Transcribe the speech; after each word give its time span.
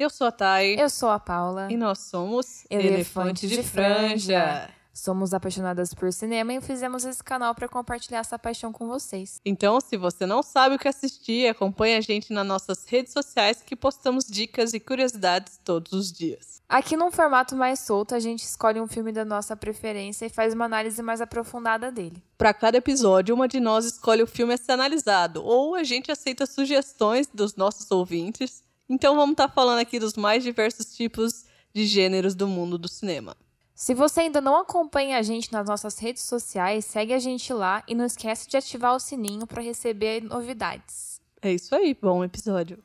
Eu 0.00 0.08
sou 0.08 0.28
a 0.28 0.32
Thay. 0.32 0.80
Eu 0.80 0.88
sou 0.88 1.10
a 1.10 1.20
Paula. 1.20 1.70
E 1.70 1.76
nós 1.76 1.98
somos 1.98 2.64
Elefante, 2.70 3.46
de, 3.46 3.62
franja. 3.62 4.70
Somos 4.94 5.34
apaixonadas 5.34 5.92
por 5.92 6.10
cinema 6.10 6.54
e 6.54 6.60
fizemos 6.62 7.04
esse 7.04 7.22
canal 7.22 7.54
para 7.54 7.68
compartilhar 7.68 8.20
essa 8.20 8.38
paixão 8.38 8.72
com 8.72 8.88
vocês. 8.88 9.42
Então, 9.44 9.78
se 9.78 9.98
você 9.98 10.24
não 10.24 10.42
sabe 10.42 10.76
o 10.76 10.78
que 10.78 10.88
assistir, 10.88 11.46
acompanhe 11.48 11.96
a 11.96 12.00
gente 12.00 12.32
nas 12.32 12.46
nossas 12.46 12.86
redes 12.86 13.12
sociais 13.12 13.60
que 13.60 13.76
postamos 13.76 14.24
dicas 14.24 14.72
e 14.72 14.80
curiosidades 14.80 15.60
todos 15.62 15.92
os 15.92 16.10
dias. 16.10 16.62
Aqui 16.66 16.96
num 16.96 17.10
formato 17.10 17.54
mais 17.54 17.80
solto, 17.80 18.14
a 18.14 18.18
gente 18.18 18.42
escolhe 18.42 18.80
um 18.80 18.86
filme 18.86 19.12
da 19.12 19.26
nossa 19.26 19.54
preferência 19.54 20.24
e 20.24 20.30
faz 20.30 20.54
uma 20.54 20.64
análise 20.64 21.02
mais 21.02 21.20
aprofundada 21.20 21.92
dele. 21.92 22.22
Para 22.38 22.54
cada 22.54 22.78
episódio, 22.78 23.34
uma 23.34 23.46
de 23.46 23.60
nós 23.60 23.84
escolhe 23.84 24.22
o 24.22 24.26
filme 24.26 24.54
a 24.54 24.56
ser 24.56 24.72
analisado, 24.72 25.44
ou 25.44 25.74
a 25.74 25.84
gente 25.84 26.10
aceita 26.10 26.46
sugestões 26.46 27.26
dos 27.26 27.54
nossos 27.54 27.90
ouvintes. 27.90 28.62
Então, 28.92 29.14
vamos 29.14 29.34
estar 29.34 29.46
tá 29.46 29.54
falando 29.54 29.78
aqui 29.78 30.00
dos 30.00 30.14
mais 30.14 30.42
diversos 30.42 30.96
tipos 30.96 31.44
de 31.72 31.86
gêneros 31.86 32.34
do 32.34 32.48
mundo 32.48 32.76
do 32.76 32.88
cinema. 32.88 33.36
Se 33.72 33.94
você 33.94 34.22
ainda 34.22 34.40
não 34.40 34.56
acompanha 34.56 35.16
a 35.16 35.22
gente 35.22 35.52
nas 35.52 35.68
nossas 35.68 35.96
redes 36.00 36.24
sociais, 36.24 36.86
segue 36.86 37.14
a 37.14 37.20
gente 37.20 37.52
lá 37.52 37.84
e 37.86 37.94
não 37.94 38.04
esquece 38.04 38.48
de 38.48 38.56
ativar 38.56 38.96
o 38.96 38.98
sininho 38.98 39.46
para 39.46 39.62
receber 39.62 40.20
novidades. 40.24 41.20
É 41.40 41.52
isso 41.52 41.72
aí, 41.72 41.94
bom 41.94 42.24
episódio. 42.24 42.82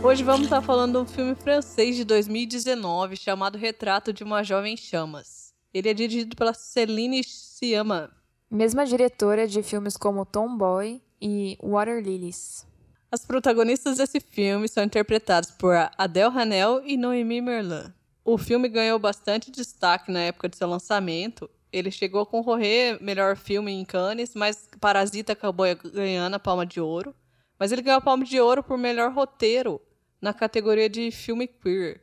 Hoje 0.00 0.22
vamos 0.22 0.44
estar 0.44 0.62
falando 0.62 0.92
de 0.92 0.98
um 0.98 1.12
filme 1.12 1.34
francês 1.34 1.96
de 1.96 2.04
2019 2.04 3.16
chamado 3.16 3.58
Retrato 3.58 4.12
de 4.12 4.22
uma 4.22 4.44
Jovem 4.44 4.76
Chamas. 4.76 5.52
Ele 5.74 5.88
é 5.88 5.94
dirigido 5.94 6.36
pela 6.36 6.54
Celine 6.54 7.24
Sciamma. 7.24 8.12
Mesma 8.48 8.86
diretora 8.86 9.48
de 9.48 9.64
filmes 9.64 9.96
como 9.96 10.24
Tomboy 10.24 11.02
e 11.20 11.58
Water 11.62 12.02
Lilies. 12.02 12.66
As 13.10 13.24
protagonistas 13.24 13.98
desse 13.98 14.18
filme 14.18 14.68
são 14.68 14.82
interpretadas 14.82 15.50
por 15.50 15.74
Adele 15.96 16.36
Hanel 16.36 16.82
e 16.84 16.96
Noemi 16.96 17.40
Merlan. 17.40 17.94
O 18.24 18.36
filme 18.36 18.68
ganhou 18.68 18.98
bastante 18.98 19.50
destaque 19.50 20.10
na 20.10 20.20
época 20.20 20.48
de 20.48 20.56
seu 20.56 20.68
lançamento. 20.68 21.48
Ele 21.72 21.90
chegou 21.90 22.22
a 22.22 22.26
concorrer 22.26 23.00
melhor 23.02 23.36
filme 23.36 23.70
em 23.70 23.84
Cannes, 23.84 24.34
mas 24.34 24.68
Parasita 24.80 25.32
acabou 25.32 25.66
ganhando 25.92 26.34
a 26.34 26.38
Palma 26.38 26.64
de 26.64 26.80
Ouro. 26.80 27.14
Mas 27.58 27.70
ele 27.70 27.82
ganhou 27.82 27.98
a 27.98 28.02
Palma 28.02 28.24
de 28.24 28.40
Ouro 28.40 28.62
por 28.62 28.78
melhor 28.78 29.12
roteiro 29.12 29.80
na 30.20 30.32
categoria 30.32 30.88
de 30.88 31.10
filme 31.10 31.46
queer. 31.46 32.00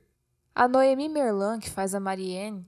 A 0.54 0.68
Noemi 0.68 1.10
Merlan, 1.10 1.60
que 1.60 1.70
faz 1.70 1.96
a 1.96 2.00
Marianne, 2.00 2.66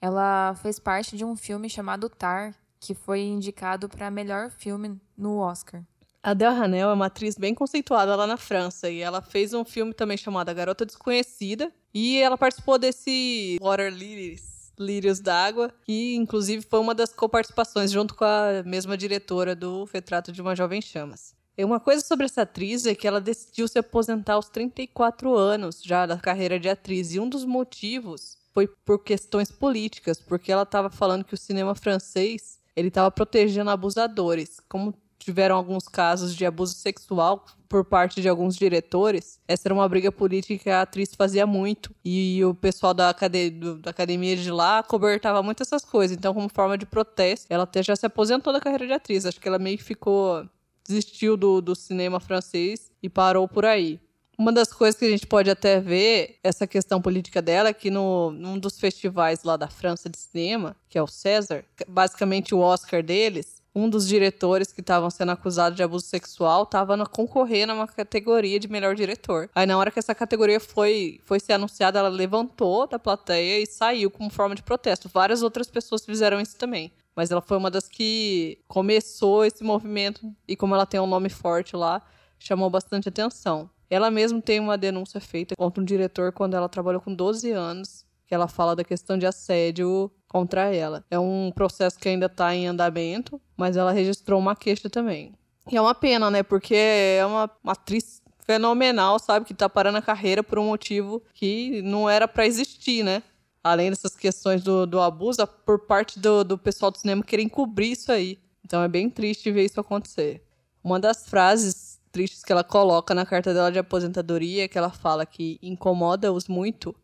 ela 0.00 0.54
fez 0.56 0.78
parte 0.78 1.16
de 1.16 1.24
um 1.24 1.34
filme 1.34 1.68
chamado 1.70 2.08
Tar, 2.08 2.54
que 2.80 2.94
foi 2.94 3.20
indicado 3.20 3.88
para 3.88 4.10
melhor 4.10 4.50
filme 4.50 4.98
no 5.16 5.36
Oscar. 5.36 5.84
Adele 6.22 6.54
Hanel 6.54 6.90
é 6.90 6.92
uma 6.92 7.06
atriz 7.06 7.36
bem 7.36 7.54
conceituada 7.54 8.16
lá 8.16 8.26
na 8.26 8.36
França 8.36 8.90
e 8.90 9.00
ela 9.00 9.22
fez 9.22 9.54
um 9.54 9.64
filme 9.64 9.94
também 9.94 10.16
chamado 10.16 10.48
A 10.48 10.54
Garota 10.54 10.84
Desconhecida 10.84 11.72
e 11.94 12.18
ela 12.18 12.36
participou 12.36 12.78
desse 12.78 13.56
Water 13.60 13.92
Lilies, 13.92 14.72
Lírios 14.78 15.20
d'Água, 15.20 15.72
que 15.84 16.16
inclusive 16.16 16.62
foi 16.62 16.80
uma 16.80 16.94
das 16.94 17.12
coparticipações 17.12 17.90
junto 17.90 18.14
com 18.14 18.24
a 18.24 18.62
mesma 18.64 18.96
diretora 18.96 19.54
do 19.54 19.84
Retrato 19.84 20.30
de 20.32 20.42
uma 20.42 20.56
Jovem 20.56 20.82
Chamas. 20.82 21.34
Uma 21.58 21.80
coisa 21.80 22.02
sobre 22.02 22.24
essa 22.24 22.42
atriz 22.42 22.86
é 22.86 22.94
que 22.94 23.06
ela 23.06 23.20
decidiu 23.20 23.68
se 23.68 23.78
aposentar 23.78 24.34
aos 24.34 24.48
34 24.48 25.36
anos 25.36 25.82
já 25.82 26.06
da 26.06 26.16
carreira 26.16 26.58
de 26.58 26.70
atriz 26.70 27.12
e 27.12 27.20
um 27.20 27.28
dos 27.28 27.44
motivos 27.44 28.38
foi 28.52 28.66
por 28.66 29.04
questões 29.04 29.50
políticas, 29.50 30.18
porque 30.20 30.50
ela 30.50 30.62
estava 30.62 30.90
falando 30.90 31.24
que 31.24 31.34
o 31.34 31.38
cinema 31.38 31.74
francês 31.74 32.59
ele 32.76 32.88
estava 32.88 33.10
protegendo 33.10 33.70
abusadores, 33.70 34.60
como 34.68 34.94
tiveram 35.18 35.54
alguns 35.54 35.86
casos 35.86 36.34
de 36.34 36.46
abuso 36.46 36.74
sexual 36.74 37.44
por 37.68 37.84
parte 37.84 38.20
de 38.20 38.28
alguns 38.28 38.56
diretores. 38.56 39.38
Essa 39.46 39.68
era 39.68 39.74
uma 39.74 39.88
briga 39.88 40.10
política 40.10 40.64
que 40.64 40.70
a 40.70 40.82
atriz 40.82 41.14
fazia 41.14 41.46
muito. 41.46 41.94
E 42.04 42.44
o 42.44 42.54
pessoal 42.54 42.92
da, 42.92 43.10
acad 43.10 43.32
da 43.80 43.90
academia 43.90 44.36
de 44.36 44.50
lá 44.50 44.82
cobertava 44.82 45.42
muito 45.42 45.62
essas 45.62 45.84
coisas. 45.84 46.16
Então, 46.16 46.34
como 46.34 46.48
forma 46.48 46.76
de 46.76 46.86
protesto, 46.86 47.46
ela 47.48 47.64
até 47.64 47.82
já 47.82 47.94
se 47.94 48.06
aposentou 48.06 48.52
da 48.52 48.60
carreira 48.60 48.86
de 48.86 48.92
atriz. 48.92 49.24
Acho 49.24 49.40
que 49.40 49.46
ela 49.46 49.58
meio 49.58 49.78
que 49.78 49.84
ficou. 49.84 50.44
desistiu 50.86 51.36
do, 51.36 51.60
do 51.60 51.76
cinema 51.76 52.18
francês 52.18 52.90
e 53.00 53.08
parou 53.08 53.46
por 53.46 53.64
aí. 53.64 54.00
Uma 54.40 54.52
das 54.52 54.72
coisas 54.72 54.98
que 54.98 55.04
a 55.04 55.10
gente 55.10 55.26
pode 55.26 55.50
até 55.50 55.78
ver, 55.80 56.38
essa 56.42 56.66
questão 56.66 56.98
política 56.98 57.42
dela, 57.42 57.68
é 57.68 57.74
que 57.74 57.90
no, 57.90 58.30
num 58.30 58.58
dos 58.58 58.80
festivais 58.80 59.44
lá 59.44 59.54
da 59.54 59.68
França 59.68 60.08
de 60.08 60.16
cinema, 60.16 60.74
que 60.88 60.96
é 60.96 61.02
o 61.02 61.06
César, 61.06 61.62
basicamente 61.86 62.54
o 62.54 62.58
Oscar 62.58 63.02
deles, 63.02 63.62
um 63.74 63.86
dos 63.86 64.08
diretores 64.08 64.72
que 64.72 64.80
estavam 64.80 65.10
sendo 65.10 65.32
acusados 65.32 65.76
de 65.76 65.82
abuso 65.82 66.06
sexual 66.06 66.62
estava 66.62 66.96
concorrendo 67.04 67.72
a 67.72 67.74
uma 67.74 67.86
categoria 67.86 68.58
de 68.58 68.66
melhor 68.66 68.94
diretor. 68.94 69.50
Aí, 69.54 69.66
na 69.66 69.76
hora 69.76 69.90
que 69.90 69.98
essa 69.98 70.14
categoria 70.14 70.58
foi, 70.58 71.20
foi 71.22 71.38
ser 71.38 71.52
anunciada, 71.52 71.98
ela 71.98 72.08
levantou 72.08 72.86
da 72.86 72.98
plateia 72.98 73.62
e 73.62 73.66
saiu 73.66 74.10
como 74.10 74.30
forma 74.30 74.54
de 74.54 74.62
protesto. 74.62 75.10
Várias 75.12 75.42
outras 75.42 75.68
pessoas 75.68 76.02
fizeram 76.02 76.40
isso 76.40 76.56
também. 76.56 76.90
Mas 77.14 77.30
ela 77.30 77.42
foi 77.42 77.58
uma 77.58 77.70
das 77.70 77.86
que 77.86 78.58
começou 78.66 79.44
esse 79.44 79.62
movimento 79.62 80.34
e, 80.48 80.56
como 80.56 80.74
ela 80.74 80.86
tem 80.86 80.98
um 80.98 81.06
nome 81.06 81.28
forte 81.28 81.76
lá, 81.76 82.00
chamou 82.38 82.70
bastante 82.70 83.06
atenção. 83.06 83.68
Ela 83.90 84.08
mesma 84.08 84.40
tem 84.40 84.60
uma 84.60 84.78
denúncia 84.78 85.20
feita 85.20 85.56
contra 85.56 85.82
um 85.82 85.84
diretor 85.84 86.30
quando 86.32 86.54
ela 86.54 86.68
trabalhou 86.68 87.00
com 87.00 87.12
12 87.12 87.50
anos, 87.50 88.06
que 88.24 88.32
ela 88.32 88.46
fala 88.46 88.76
da 88.76 88.84
questão 88.84 89.18
de 89.18 89.26
assédio 89.26 90.08
contra 90.28 90.72
ela. 90.72 91.04
É 91.10 91.18
um 91.18 91.50
processo 91.52 91.98
que 91.98 92.08
ainda 92.08 92.26
está 92.26 92.54
em 92.54 92.68
andamento, 92.68 93.40
mas 93.56 93.76
ela 93.76 93.90
registrou 93.90 94.38
uma 94.38 94.54
queixa 94.54 94.88
também. 94.88 95.34
E 95.68 95.76
é 95.76 95.80
uma 95.80 95.94
pena, 95.94 96.30
né? 96.30 96.44
Porque 96.44 96.74
é 96.74 97.26
uma, 97.26 97.50
atriz 97.66 98.22
fenomenal, 98.46 99.18
sabe? 99.18 99.44
Que 99.44 99.52
tá 99.52 99.68
parando 99.68 99.98
a 99.98 100.02
carreira 100.02 100.42
por 100.44 100.60
um 100.60 100.66
motivo 100.66 101.20
que 101.34 101.82
não 101.82 102.08
era 102.08 102.28
para 102.28 102.46
existir, 102.46 103.02
né? 103.02 103.24
Além 103.62 103.90
dessas 103.90 104.14
questões 104.14 104.62
do, 104.62 104.86
do 104.86 105.00
abuso, 105.00 105.44
por 105.66 105.80
parte 105.80 106.20
do, 106.20 106.44
do 106.44 106.56
pessoal 106.56 106.92
do 106.92 106.98
cinema 106.98 107.24
querer 107.24 107.42
encobrir 107.42 107.90
isso 107.90 108.12
aí. 108.12 108.38
Então 108.64 108.84
é 108.84 108.88
bem 108.88 109.10
triste 109.10 109.50
ver 109.50 109.64
isso 109.64 109.80
acontecer. 109.80 110.44
Uma 110.82 111.00
das 111.00 111.28
frases 111.28 111.89
tristes 112.10 112.42
que 112.44 112.52
ela 112.52 112.64
coloca 112.64 113.14
na 113.14 113.24
carta 113.24 113.54
dela 113.54 113.70
de 113.70 113.78
aposentadoria 113.78 114.68
que 114.68 114.76
ela 114.76 114.90
fala 114.90 115.24
que 115.24 115.58
incomoda-os 115.62 116.48
muito 116.48 116.94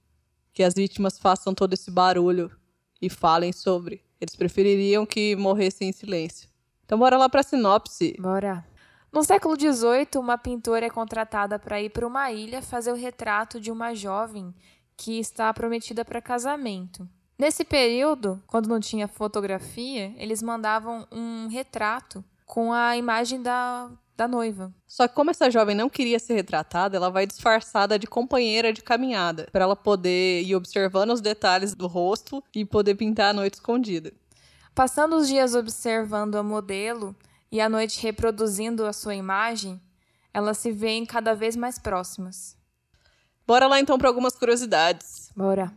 que 0.52 0.62
as 0.62 0.74
vítimas 0.74 1.18
façam 1.18 1.54
todo 1.54 1.74
esse 1.74 1.90
barulho 1.90 2.50
e 3.00 3.10
falem 3.10 3.52
sobre. 3.52 4.02
Eles 4.18 4.34
prefeririam 4.34 5.04
que 5.04 5.36
morressem 5.36 5.90
em 5.90 5.92
silêncio. 5.92 6.48
Então 6.84 6.98
bora 6.98 7.18
lá 7.18 7.28
para 7.28 7.40
a 7.40 7.44
sinopse. 7.44 8.16
Bora. 8.18 8.64
No 9.12 9.22
século 9.22 9.54
XVIII, 9.54 10.08
uma 10.16 10.38
pintora 10.38 10.86
é 10.86 10.90
contratada 10.90 11.58
para 11.58 11.80
ir 11.80 11.90
para 11.90 12.06
uma 12.06 12.30
ilha 12.32 12.62
fazer 12.62 12.90
o 12.90 12.96
retrato 12.96 13.60
de 13.60 13.70
uma 13.70 13.94
jovem 13.94 14.54
que 14.96 15.18
está 15.18 15.52
prometida 15.52 16.04
para 16.04 16.22
casamento. 16.22 17.06
Nesse 17.38 17.64
período, 17.64 18.42
quando 18.46 18.68
não 18.68 18.80
tinha 18.80 19.06
fotografia, 19.06 20.14
eles 20.16 20.42
mandavam 20.42 21.06
um 21.12 21.48
retrato 21.48 22.24
com 22.46 22.72
a 22.72 22.96
imagem 22.96 23.42
da, 23.42 23.90
da 24.16 24.26
noiva. 24.26 24.72
Só 24.86 25.06
que 25.06 25.14
como 25.14 25.30
essa 25.30 25.50
jovem 25.50 25.76
não 25.76 25.88
queria 25.88 26.18
ser 26.18 26.34
retratada, 26.34 26.96
ela 26.96 27.10
vai 27.10 27.26
disfarçada 27.26 27.98
de 27.98 28.06
companheira 28.06 28.72
de 28.72 28.82
caminhada, 28.82 29.48
para 29.52 29.64
ela 29.64 29.76
poder 29.76 30.42
ir 30.42 30.54
observando 30.54 31.12
os 31.12 31.20
detalhes 31.20 31.74
do 31.74 31.86
rosto 31.86 32.42
e 32.54 32.64
poder 32.64 32.94
pintar 32.94 33.30
a 33.30 33.34
noite 33.34 33.54
escondida. 33.54 34.12
Passando 34.74 35.16
os 35.16 35.28
dias 35.28 35.54
observando 35.54 36.36
a 36.36 36.42
modelo 36.42 37.14
e 37.50 37.60
a 37.60 37.68
noite 37.68 38.02
reproduzindo 38.02 38.86
a 38.86 38.92
sua 38.92 39.14
imagem, 39.14 39.80
elas 40.32 40.58
se 40.58 40.70
veem 40.70 41.06
cada 41.06 41.34
vez 41.34 41.56
mais 41.56 41.78
próximas. 41.78 42.56
Bora 43.46 43.66
lá 43.66 43.78
então 43.78 43.96
para 43.96 44.08
algumas 44.08 44.34
curiosidades. 44.34 45.30
Bora. 45.36 45.72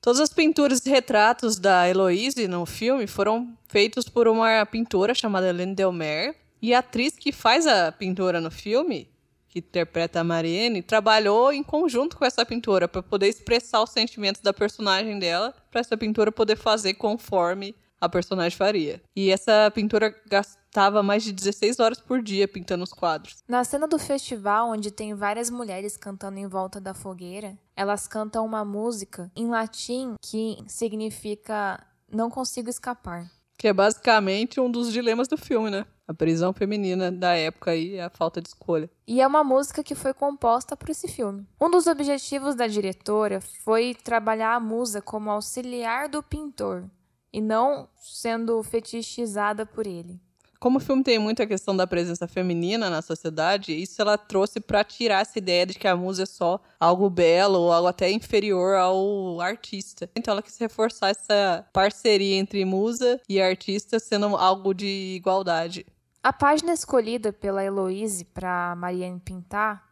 Todas 0.00 0.18
as 0.18 0.32
pinturas 0.32 0.84
e 0.84 0.90
retratos 0.90 1.56
da 1.56 1.88
Heloise 1.88 2.48
no 2.48 2.66
filme 2.66 3.06
foram 3.06 3.56
feitos 3.68 4.08
por 4.08 4.26
uma 4.26 4.66
pintora 4.66 5.14
chamada 5.14 5.48
Helene 5.48 5.76
Delmer, 5.76 6.34
e 6.62 6.72
a 6.72 6.78
atriz 6.78 7.16
que 7.16 7.32
faz 7.32 7.66
a 7.66 7.90
pintora 7.90 8.40
no 8.40 8.50
filme, 8.50 9.10
que 9.48 9.58
interpreta 9.58 10.20
a 10.20 10.24
Marianne, 10.24 10.80
trabalhou 10.80 11.52
em 11.52 11.62
conjunto 11.62 12.16
com 12.16 12.24
essa 12.24 12.46
pintora 12.46 12.86
para 12.86 13.02
poder 13.02 13.26
expressar 13.26 13.82
os 13.82 13.90
sentimentos 13.90 14.40
da 14.40 14.52
personagem 14.52 15.18
dela, 15.18 15.52
para 15.70 15.80
essa 15.80 15.96
pintora 15.96 16.30
poder 16.30 16.56
fazer 16.56 16.94
conforme 16.94 17.74
a 18.00 18.08
personagem 18.08 18.56
faria. 18.56 19.02
E 19.14 19.30
essa 19.30 19.70
pintora 19.74 20.14
gastava 20.28 21.02
mais 21.02 21.22
de 21.22 21.32
16 21.32 21.78
horas 21.80 22.00
por 22.00 22.22
dia 22.22 22.48
pintando 22.48 22.82
os 22.82 22.92
quadros. 22.92 23.42
Na 23.46 23.62
cena 23.62 23.86
do 23.86 23.98
festival, 23.98 24.70
onde 24.70 24.90
tem 24.90 25.14
várias 25.14 25.50
mulheres 25.50 25.96
cantando 25.96 26.38
em 26.38 26.46
volta 26.46 26.80
da 26.80 26.94
fogueira, 26.94 27.58
elas 27.76 28.08
cantam 28.08 28.44
uma 28.44 28.64
música 28.64 29.30
em 29.36 29.48
latim 29.48 30.14
que 30.20 30.56
significa 30.66 31.84
não 32.10 32.30
consigo 32.30 32.70
escapar. 32.70 33.30
Que 33.58 33.68
é 33.68 33.72
basicamente 33.72 34.60
um 34.60 34.70
dos 34.70 34.92
dilemas 34.92 35.28
do 35.28 35.36
filme, 35.36 35.70
né? 35.70 35.86
A 36.06 36.12
prisão 36.12 36.52
feminina 36.52 37.12
da 37.12 37.34
época 37.34 37.70
aí 37.70 37.94
é 37.94 38.04
a 38.04 38.10
falta 38.10 38.40
de 38.40 38.48
escolha. 38.48 38.90
E 39.06 39.20
é 39.20 39.26
uma 39.26 39.44
música 39.44 39.84
que 39.84 39.94
foi 39.94 40.12
composta 40.12 40.76
para 40.76 40.90
esse 40.90 41.06
filme. 41.06 41.46
Um 41.60 41.70
dos 41.70 41.86
objetivos 41.86 42.54
da 42.54 42.66
diretora 42.66 43.40
foi 43.40 43.94
trabalhar 43.94 44.54
a 44.54 44.60
musa 44.60 45.00
como 45.00 45.30
auxiliar 45.30 46.08
do 46.08 46.22
pintor 46.22 46.84
e 47.32 47.40
não 47.40 47.88
sendo 47.96 48.62
fetichizada 48.62 49.64
por 49.64 49.86
ele. 49.86 50.20
Como 50.62 50.78
o 50.78 50.80
filme 50.80 51.02
tem 51.02 51.18
muita 51.18 51.44
questão 51.44 51.76
da 51.76 51.88
presença 51.88 52.28
feminina 52.28 52.88
na 52.88 53.02
sociedade, 53.02 53.74
isso 53.74 54.00
ela 54.00 54.16
trouxe 54.16 54.60
para 54.60 54.84
tirar 54.84 55.22
essa 55.22 55.36
ideia 55.36 55.66
de 55.66 55.74
que 55.74 55.88
a 55.88 55.96
musa 55.96 56.22
é 56.22 56.26
só 56.26 56.60
algo 56.78 57.10
belo 57.10 57.58
ou 57.58 57.72
algo 57.72 57.88
até 57.88 58.08
inferior 58.12 58.76
ao 58.76 59.40
artista. 59.40 60.08
Então 60.14 60.30
ela 60.30 60.40
quis 60.40 60.56
reforçar 60.58 61.08
essa 61.08 61.66
parceria 61.72 62.36
entre 62.36 62.64
musa 62.64 63.20
e 63.28 63.42
artista 63.42 63.98
sendo 63.98 64.36
algo 64.36 64.72
de 64.72 65.16
igualdade. 65.16 65.84
A 66.22 66.32
página 66.32 66.72
escolhida 66.72 67.32
pela 67.32 67.64
Heloise 67.64 68.24
para 68.26 68.76
Marianne 68.76 69.18
pintar 69.18 69.82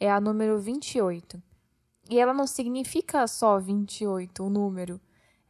é 0.00 0.10
a 0.10 0.20
número 0.20 0.58
28. 0.58 1.40
E 2.10 2.18
ela 2.18 2.34
não 2.34 2.48
significa 2.48 3.24
só 3.28 3.56
28, 3.60 4.42
o 4.42 4.50
número. 4.50 5.00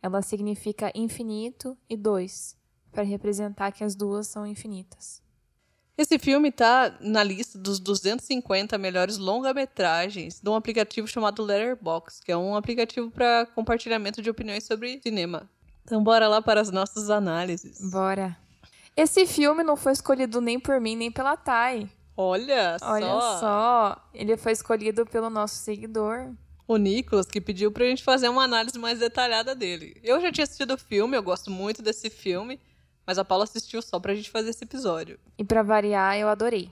Ela 0.03 0.21
significa 0.21 0.93
infinito 0.95 1.75
e 1.89 1.97
dois, 1.97 2.58
para 2.99 3.05
representar 3.05 3.71
que 3.71 3.85
as 3.85 3.95
duas 3.95 4.27
são 4.27 4.45
infinitas. 4.45 5.23
Esse 5.97 6.19
filme 6.19 6.49
está 6.49 6.97
na 7.01 7.23
lista 7.23 7.57
dos 7.57 7.79
250 7.79 8.77
melhores 8.77 9.19
longa-metragens 9.19 10.41
de 10.41 10.51
um 10.51 10.57
aplicativo 10.57 11.07
chamado 11.07 11.45
Letterboxd, 11.45 12.25
que 12.25 12.33
é 12.33 12.37
um 12.37 12.57
aplicativo 12.57 13.09
para 13.09 13.47
compartilhamento 13.55 14.21
de 14.21 14.29
opiniões 14.29 14.65
sobre 14.65 15.01
cinema. 15.01 15.49
Então 15.85 16.03
bora 16.03 16.27
lá 16.27 16.43
para 16.43 16.61
as 16.61 16.73
nossas 16.73 17.09
análises. 17.09 17.79
Bora. 17.89 18.37
Esse 18.97 19.29
filme 19.29 19.63
não 19.63 19.77
foi 19.77 19.93
escolhido 19.93 20.41
nem 20.41 20.59
por 20.59 20.81
mim 20.81 20.97
nem 20.97 21.13
pela 21.13 21.37
Thay. 21.37 21.89
Olha, 22.17 22.79
Olha 22.83 23.07
só. 23.07 23.39
só, 23.39 24.09
ele 24.13 24.37
foi 24.37 24.51
escolhido 24.51 25.07
pelo 25.07 25.31
nosso 25.31 25.55
seguidor. 25.55 26.33
O 26.67 26.77
Nicolas, 26.77 27.27
que 27.27 27.41
pediu 27.41 27.71
pra 27.71 27.85
gente 27.85 28.03
fazer 28.03 28.29
uma 28.29 28.43
análise 28.43 28.77
mais 28.77 28.99
detalhada 28.99 29.55
dele. 29.55 29.97
Eu 30.03 30.21
já 30.21 30.33
tinha 30.33 30.43
assistido 30.43 30.75
o 30.75 30.79
filme, 30.79 31.17
eu 31.17 31.23
gosto 31.23 31.49
muito 31.49 31.81
desse 31.81 32.11
filme, 32.11 32.61
mas 33.09 33.19
a 33.19 33.25
Paula 33.25 33.45
assistiu 33.45 33.81
só 33.81 33.99
pra 33.99 34.15
gente 34.15 34.31
fazer 34.31 34.51
esse 34.51 34.63
episódio. 34.63 35.19
E 35.39 35.43
pra 35.43 35.63
variar, 35.63 36.19
eu 36.19 36.29
adorei. 36.29 36.71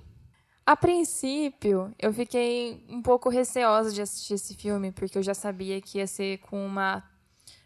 A 0.66 0.76
princípio, 0.76 1.94
eu 1.98 2.12
fiquei 2.12 2.84
um 2.90 3.00
pouco 3.00 3.30
receosa 3.30 3.90
de 3.90 4.02
assistir 4.02 4.34
esse 4.34 4.54
filme, 4.54 4.92
porque 4.92 5.16
eu 5.16 5.22
já 5.22 5.32
sabia 5.32 5.80
que 5.80 5.96
ia 5.96 6.06
ser 6.06 6.36
com 6.40 6.66
uma, 6.66 7.02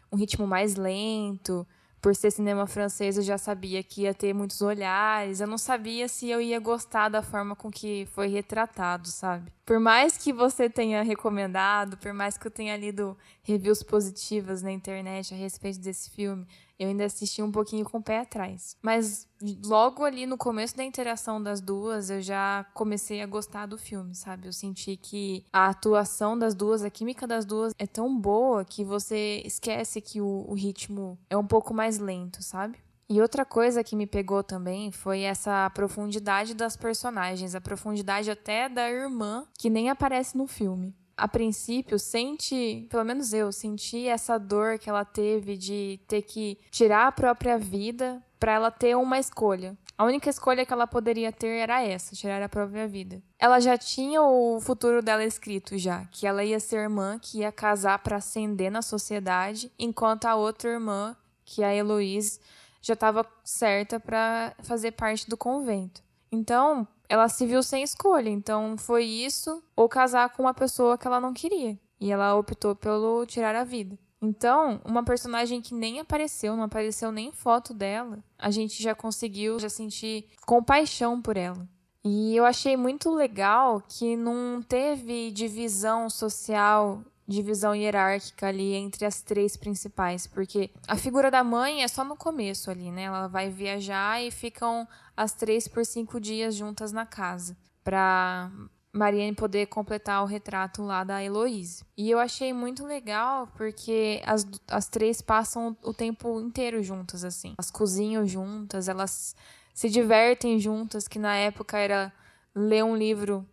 um 0.09 0.15
ritmo 0.15 0.47
mais 0.47 0.75
lento, 0.75 1.67
por 2.01 2.15
ser 2.15 2.31
cinema 2.31 2.65
francês, 2.65 3.15
eu 3.15 3.23
já 3.23 3.37
sabia 3.37 3.83
que 3.83 4.01
ia 4.01 4.13
ter 4.13 4.33
muitos 4.33 4.59
olhares. 4.61 5.39
Eu 5.39 5.47
não 5.47 5.57
sabia 5.57 6.07
se 6.07 6.29
eu 6.29 6.41
ia 6.41 6.59
gostar 6.59 7.09
da 7.09 7.21
forma 7.21 7.55
com 7.55 7.69
que 7.69 8.07
foi 8.13 8.27
retratado, 8.27 9.07
sabe? 9.07 9.51
Por 9.63 9.79
mais 9.79 10.17
que 10.17 10.33
você 10.33 10.67
tenha 10.67 11.03
recomendado, 11.03 11.97
por 11.97 12.11
mais 12.11 12.37
que 12.37 12.47
eu 12.47 12.51
tenha 12.51 12.75
lido 12.75 13.15
reviews 13.43 13.83
positivas 13.83 14.63
na 14.63 14.71
internet 14.71 15.33
a 15.33 15.37
respeito 15.37 15.79
desse 15.79 16.09
filme, 16.09 16.47
eu 16.81 16.87
ainda 16.87 17.05
assisti 17.05 17.43
um 17.43 17.51
pouquinho 17.51 17.85
com 17.85 17.99
o 17.99 18.01
pé 18.01 18.21
atrás. 18.21 18.75
Mas 18.81 19.27
logo 19.63 20.03
ali 20.03 20.25
no 20.25 20.35
começo 20.35 20.75
da 20.75 20.83
interação 20.83 21.41
das 21.41 21.61
duas, 21.61 22.09
eu 22.09 22.23
já 22.23 22.65
comecei 22.73 23.21
a 23.21 23.27
gostar 23.27 23.67
do 23.67 23.77
filme, 23.77 24.15
sabe? 24.15 24.47
Eu 24.47 24.53
senti 24.53 24.97
que 24.97 25.45
a 25.53 25.67
atuação 25.67 26.37
das 26.37 26.55
duas, 26.55 26.83
a 26.83 26.89
química 26.89 27.27
das 27.27 27.45
duas 27.45 27.71
é 27.77 27.85
tão 27.85 28.19
boa 28.19 28.65
que 28.65 28.83
você 28.83 29.43
esquece 29.45 30.01
que 30.01 30.19
o, 30.19 30.43
o 30.47 30.55
ritmo 30.55 31.19
é 31.29 31.37
um 31.37 31.45
pouco 31.45 31.71
mais 31.71 31.99
lento, 31.99 32.41
sabe? 32.41 32.79
E 33.07 33.21
outra 33.21 33.45
coisa 33.45 33.83
que 33.83 33.95
me 33.95 34.07
pegou 34.07 34.41
também 34.41 34.91
foi 34.91 35.21
essa 35.21 35.69
profundidade 35.75 36.55
das 36.55 36.75
personagens, 36.75 37.53
a 37.53 37.61
profundidade 37.61 38.31
até 38.31 38.67
da 38.67 38.89
irmã, 38.89 39.45
que 39.59 39.69
nem 39.69 39.91
aparece 39.91 40.35
no 40.35 40.47
filme 40.47 40.95
a 41.21 41.27
princípio, 41.27 41.99
sente, 41.99 42.87
pelo 42.89 43.05
menos 43.05 43.31
eu, 43.31 43.51
senti 43.51 44.07
essa 44.07 44.39
dor 44.39 44.79
que 44.79 44.89
ela 44.89 45.05
teve 45.05 45.55
de 45.55 45.99
ter 46.07 46.23
que 46.23 46.57
tirar 46.71 47.05
a 47.05 47.11
própria 47.11 47.59
vida 47.59 48.19
para 48.39 48.53
ela 48.53 48.71
ter 48.71 48.97
uma 48.97 49.19
escolha. 49.19 49.77
A 49.95 50.03
única 50.03 50.31
escolha 50.31 50.65
que 50.65 50.73
ela 50.73 50.87
poderia 50.87 51.31
ter 51.31 51.59
era 51.59 51.83
essa, 51.83 52.15
tirar 52.15 52.41
a 52.41 52.49
própria 52.49 52.87
vida. 52.87 53.21
Ela 53.37 53.59
já 53.59 53.77
tinha 53.77 54.19
o 54.23 54.59
futuro 54.59 55.03
dela 55.03 55.23
escrito 55.23 55.77
já, 55.77 56.05
que 56.05 56.25
ela 56.25 56.43
ia 56.43 56.59
ser 56.59 56.77
irmã, 56.77 57.19
que 57.21 57.41
ia 57.41 57.51
casar 57.51 57.99
para 57.99 58.15
ascender 58.15 58.71
na 58.71 58.81
sociedade, 58.81 59.71
enquanto 59.77 60.25
a 60.25 60.33
outra 60.33 60.71
irmã, 60.71 61.15
que 61.45 61.61
é 61.61 61.67
a 61.67 61.75
Heloise, 61.75 62.39
já 62.81 62.95
estava 62.95 63.23
certa 63.43 63.99
para 63.99 64.55
fazer 64.63 64.93
parte 64.93 65.29
do 65.29 65.37
convento. 65.37 66.01
Então, 66.31 66.87
ela 67.11 67.27
se 67.27 67.45
viu 67.45 67.61
sem 67.61 67.83
escolha. 67.83 68.29
Então 68.29 68.77
foi 68.77 69.03
isso 69.03 69.61
ou 69.75 69.89
casar 69.89 70.29
com 70.29 70.43
uma 70.43 70.53
pessoa 70.53 70.97
que 70.97 71.05
ela 71.05 71.19
não 71.19 71.33
queria. 71.33 71.77
E 71.99 72.09
ela 72.09 72.33
optou 72.35 72.73
pelo 72.73 73.25
tirar 73.25 73.53
a 73.53 73.65
vida. 73.65 73.99
Então, 74.21 74.79
uma 74.85 75.03
personagem 75.03 75.61
que 75.61 75.73
nem 75.73 75.99
apareceu, 75.99 76.55
não 76.55 76.63
apareceu 76.63 77.11
nem 77.11 77.31
foto 77.31 77.73
dela, 77.73 78.23
a 78.37 78.49
gente 78.49 78.81
já 78.81 78.95
conseguiu 78.95 79.59
já 79.59 79.67
sentir 79.67 80.27
compaixão 80.45 81.21
por 81.21 81.35
ela. 81.35 81.67
E 82.03 82.35
eu 82.35 82.45
achei 82.45 82.77
muito 82.77 83.13
legal 83.13 83.83
que 83.87 84.15
não 84.15 84.61
teve 84.61 85.31
divisão 85.31 86.09
social 86.09 87.03
divisão 87.31 87.73
hierárquica 87.73 88.47
ali 88.47 88.73
entre 88.73 89.05
as 89.05 89.21
três 89.21 89.57
principais, 89.57 90.27
porque 90.27 90.69
a 90.87 90.95
figura 90.95 91.31
da 91.31 91.43
mãe 91.43 91.83
é 91.83 91.87
só 91.87 92.03
no 92.03 92.15
começo 92.15 92.69
ali, 92.69 92.91
né? 92.91 93.03
Ela 93.03 93.27
vai 93.27 93.49
viajar 93.49 94.21
e 94.21 94.29
ficam 94.29 94.87
as 95.15 95.33
três 95.33 95.67
por 95.67 95.85
cinco 95.85 96.19
dias 96.19 96.55
juntas 96.55 96.91
na 96.91 97.05
casa, 97.05 97.57
para 97.83 98.51
Mariane 98.93 99.35
poder 99.35 99.67
completar 99.67 100.21
o 100.21 100.25
retrato 100.25 100.83
lá 100.83 101.03
da 101.03 101.23
Heloíse. 101.23 101.83
E 101.97 102.11
eu 102.11 102.19
achei 102.19 102.51
muito 102.53 102.85
legal 102.85 103.47
porque 103.55 104.21
as, 104.25 104.45
as 104.67 104.89
três 104.89 105.21
passam 105.21 105.75
o 105.83 105.93
tempo 105.93 106.39
inteiro 106.41 106.83
juntas, 106.83 107.23
assim. 107.23 107.55
Elas 107.57 107.71
cozinham 107.71 108.25
juntas, 108.25 108.87
elas 108.87 109.35
se 109.73 109.89
divertem 109.89 110.59
juntas, 110.59 111.07
que 111.07 111.17
na 111.17 111.35
época 111.35 111.77
era 111.77 112.13
ler 112.53 112.83
um 112.83 112.95
livro 112.95 113.47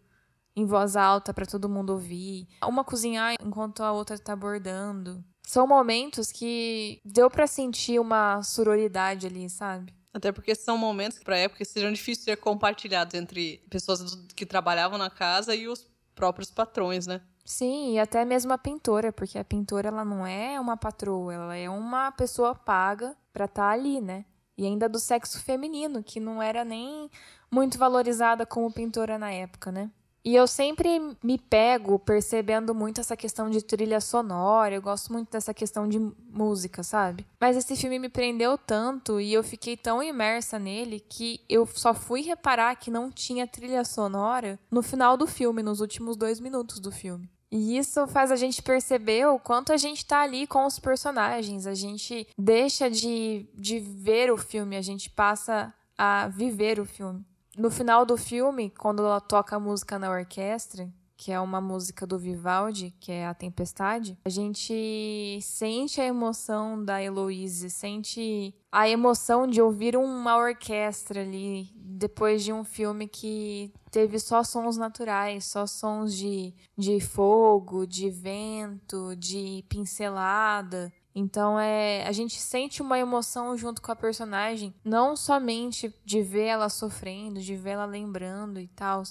em 0.58 0.66
voz 0.66 0.96
alta 0.96 1.32
para 1.32 1.46
todo 1.46 1.68
mundo 1.68 1.90
ouvir. 1.90 2.48
Uma 2.64 2.84
cozinhar 2.84 3.34
enquanto 3.40 3.82
a 3.82 3.92
outra 3.92 4.18
tá 4.18 4.34
bordando. 4.34 5.24
São 5.46 5.66
momentos 5.66 6.30
que 6.30 7.00
deu 7.04 7.30
para 7.30 7.46
sentir 7.46 7.98
uma 7.98 8.42
sororidade 8.42 9.26
ali, 9.26 9.48
sabe? 9.48 9.94
Até 10.12 10.32
porque 10.32 10.54
são 10.54 10.76
momentos 10.76 11.18
que, 11.18 11.24
pra 11.24 11.38
época, 11.38 11.64
sejam 11.64 11.92
difíceis 11.92 12.18
de 12.18 12.24
ser 12.24 12.36
compartilhados 12.36 13.14
entre 13.14 13.64
pessoas 13.70 14.14
que 14.34 14.44
trabalhavam 14.44 14.98
na 14.98 15.08
casa 15.08 15.54
e 15.54 15.68
os 15.68 15.86
próprios 16.14 16.50
patrões, 16.50 17.06
né? 17.06 17.20
Sim, 17.44 17.94
e 17.94 17.98
até 17.98 18.24
mesmo 18.24 18.52
a 18.52 18.58
pintora, 18.58 19.12
porque 19.12 19.38
a 19.38 19.44
pintora 19.44 19.88
ela 19.88 20.04
não 20.04 20.26
é 20.26 20.60
uma 20.60 20.76
patroa, 20.76 21.32
ela 21.32 21.56
é 21.56 21.70
uma 21.70 22.10
pessoa 22.12 22.54
paga 22.54 23.16
para 23.32 23.46
estar 23.46 23.62
tá 23.62 23.70
ali, 23.70 24.00
né? 24.00 24.24
E 24.56 24.66
ainda 24.66 24.88
do 24.88 24.98
sexo 24.98 25.40
feminino, 25.40 26.02
que 26.02 26.18
não 26.18 26.42
era 26.42 26.64
nem 26.64 27.08
muito 27.50 27.78
valorizada 27.78 28.44
como 28.44 28.72
pintora 28.72 29.16
na 29.16 29.30
época, 29.30 29.70
né? 29.70 29.90
E 30.24 30.34
eu 30.34 30.46
sempre 30.46 31.16
me 31.22 31.38
pego 31.38 31.98
percebendo 31.98 32.74
muito 32.74 33.00
essa 33.00 33.16
questão 33.16 33.48
de 33.48 33.62
trilha 33.62 34.00
sonora, 34.00 34.74
eu 34.74 34.82
gosto 34.82 35.12
muito 35.12 35.30
dessa 35.30 35.54
questão 35.54 35.88
de 35.88 35.98
música, 36.30 36.82
sabe? 36.82 37.26
Mas 37.40 37.56
esse 37.56 37.76
filme 37.76 37.98
me 37.98 38.08
prendeu 38.08 38.58
tanto 38.58 39.20
e 39.20 39.32
eu 39.32 39.42
fiquei 39.42 39.76
tão 39.76 40.02
imersa 40.02 40.58
nele 40.58 41.00
que 41.00 41.40
eu 41.48 41.66
só 41.66 41.94
fui 41.94 42.20
reparar 42.20 42.76
que 42.76 42.90
não 42.90 43.10
tinha 43.10 43.46
trilha 43.46 43.84
sonora 43.84 44.58
no 44.70 44.82
final 44.82 45.16
do 45.16 45.26
filme, 45.26 45.62
nos 45.62 45.80
últimos 45.80 46.16
dois 46.16 46.40
minutos 46.40 46.80
do 46.80 46.90
filme. 46.90 47.30
E 47.50 47.78
isso 47.78 48.06
faz 48.08 48.30
a 48.30 48.36
gente 48.36 48.62
perceber 48.62 49.26
o 49.26 49.38
quanto 49.38 49.72
a 49.72 49.76
gente 49.78 50.04
tá 50.04 50.20
ali 50.20 50.46
com 50.46 50.66
os 50.66 50.78
personagens. 50.78 51.66
A 51.66 51.74
gente 51.74 52.28
deixa 52.36 52.90
de, 52.90 53.48
de 53.54 53.78
ver 53.78 54.30
o 54.30 54.36
filme, 54.36 54.76
a 54.76 54.82
gente 54.82 55.08
passa 55.08 55.72
a 55.96 56.28
viver 56.28 56.78
o 56.78 56.84
filme 56.84 57.24
no 57.58 57.70
final 57.70 58.06
do 58.06 58.16
filme, 58.16 58.70
quando 58.70 59.04
ela 59.04 59.20
toca 59.20 59.56
a 59.56 59.60
música 59.60 59.98
na 59.98 60.10
orquestra, 60.10 60.88
que 61.16 61.32
é 61.32 61.40
uma 61.40 61.60
música 61.60 62.06
do 62.06 62.16
Vivaldi, 62.16 62.94
que 63.00 63.10
é 63.10 63.26
A 63.26 63.34
Tempestade, 63.34 64.16
a 64.24 64.28
gente 64.28 65.40
sente 65.42 66.00
a 66.00 66.04
emoção 66.04 66.82
da 66.82 67.02
Heloise, 67.02 67.68
sente 67.68 68.54
a 68.70 68.88
emoção 68.88 69.48
de 69.48 69.60
ouvir 69.60 69.96
uma 69.96 70.36
orquestra 70.36 71.22
ali, 71.22 71.72
depois 71.74 72.44
de 72.44 72.52
um 72.52 72.62
filme 72.62 73.08
que 73.08 73.72
teve 73.90 74.20
só 74.20 74.44
sons 74.44 74.76
naturais, 74.76 75.44
só 75.46 75.66
sons 75.66 76.14
de, 76.14 76.54
de 76.76 77.00
fogo, 77.00 77.84
de 77.84 78.08
vento, 78.10 79.16
de 79.16 79.64
pincelada. 79.68 80.92
Então 81.18 81.58
é, 81.58 82.06
a 82.06 82.12
gente 82.12 82.40
sente 82.40 82.80
uma 82.80 82.96
emoção 82.96 83.56
junto 83.56 83.82
com 83.82 83.90
a 83.90 83.96
personagem, 83.96 84.72
não 84.84 85.16
somente 85.16 85.92
de 86.04 86.22
ver 86.22 86.44
ela 86.44 86.68
sofrendo, 86.68 87.40
de 87.40 87.56
ver 87.56 87.70
ela 87.70 87.86
lembrando 87.86 88.60
e 88.60 88.68
tal 88.68 89.02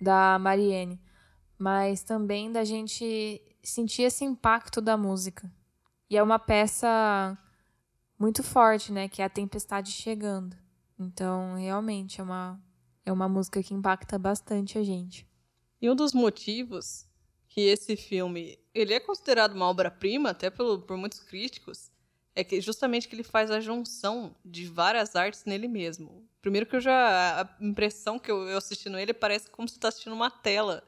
da 0.00 0.38
Marianne, 0.38 0.98
mas 1.58 2.02
também 2.02 2.50
da 2.50 2.64
gente 2.64 3.38
sentir 3.62 4.00
esse 4.04 4.24
impacto 4.24 4.80
da 4.80 4.96
música. 4.96 5.52
E 6.08 6.16
é 6.16 6.22
uma 6.22 6.38
peça 6.38 7.36
muito 8.18 8.42
forte, 8.42 8.90
né, 8.90 9.06
que 9.06 9.20
é 9.20 9.26
a 9.26 9.30
tempestade 9.30 9.90
chegando. 9.90 10.56
Então, 10.98 11.56
realmente 11.56 12.18
é 12.18 12.24
uma 12.24 12.58
é 13.04 13.12
uma 13.12 13.28
música 13.28 13.62
que 13.62 13.74
impacta 13.74 14.18
bastante 14.18 14.78
a 14.78 14.82
gente. 14.82 15.28
E 15.82 15.90
um 15.90 15.94
dos 15.94 16.14
motivos 16.14 17.06
que 17.46 17.60
esse 17.60 17.94
filme 17.94 18.58
ele 18.74 18.94
é 18.94 19.00
considerado 19.00 19.54
uma 19.54 19.68
obra-prima, 19.68 20.30
até 20.30 20.50
pelo, 20.50 20.80
por 20.80 20.96
muitos 20.96 21.20
críticos, 21.20 21.90
é 22.34 22.42
que 22.42 22.60
justamente 22.60 23.08
que 23.08 23.14
ele 23.14 23.22
faz 23.22 23.50
a 23.50 23.60
junção 23.60 24.34
de 24.44 24.66
várias 24.66 25.14
artes 25.14 25.44
nele 25.44 25.68
mesmo. 25.68 26.26
Primeiro 26.40 26.66
que 26.66 26.76
eu 26.76 26.80
já. 26.80 27.42
A 27.42 27.64
impressão 27.64 28.18
que 28.18 28.30
eu, 28.30 28.48
eu 28.48 28.58
assistindo 28.58 28.98
ele 28.98 29.12
parece 29.12 29.50
como 29.50 29.68
se 29.68 29.74
você 29.74 29.80
tá 29.80 29.88
assistindo 29.88 30.14
uma 30.14 30.30
tela. 30.30 30.82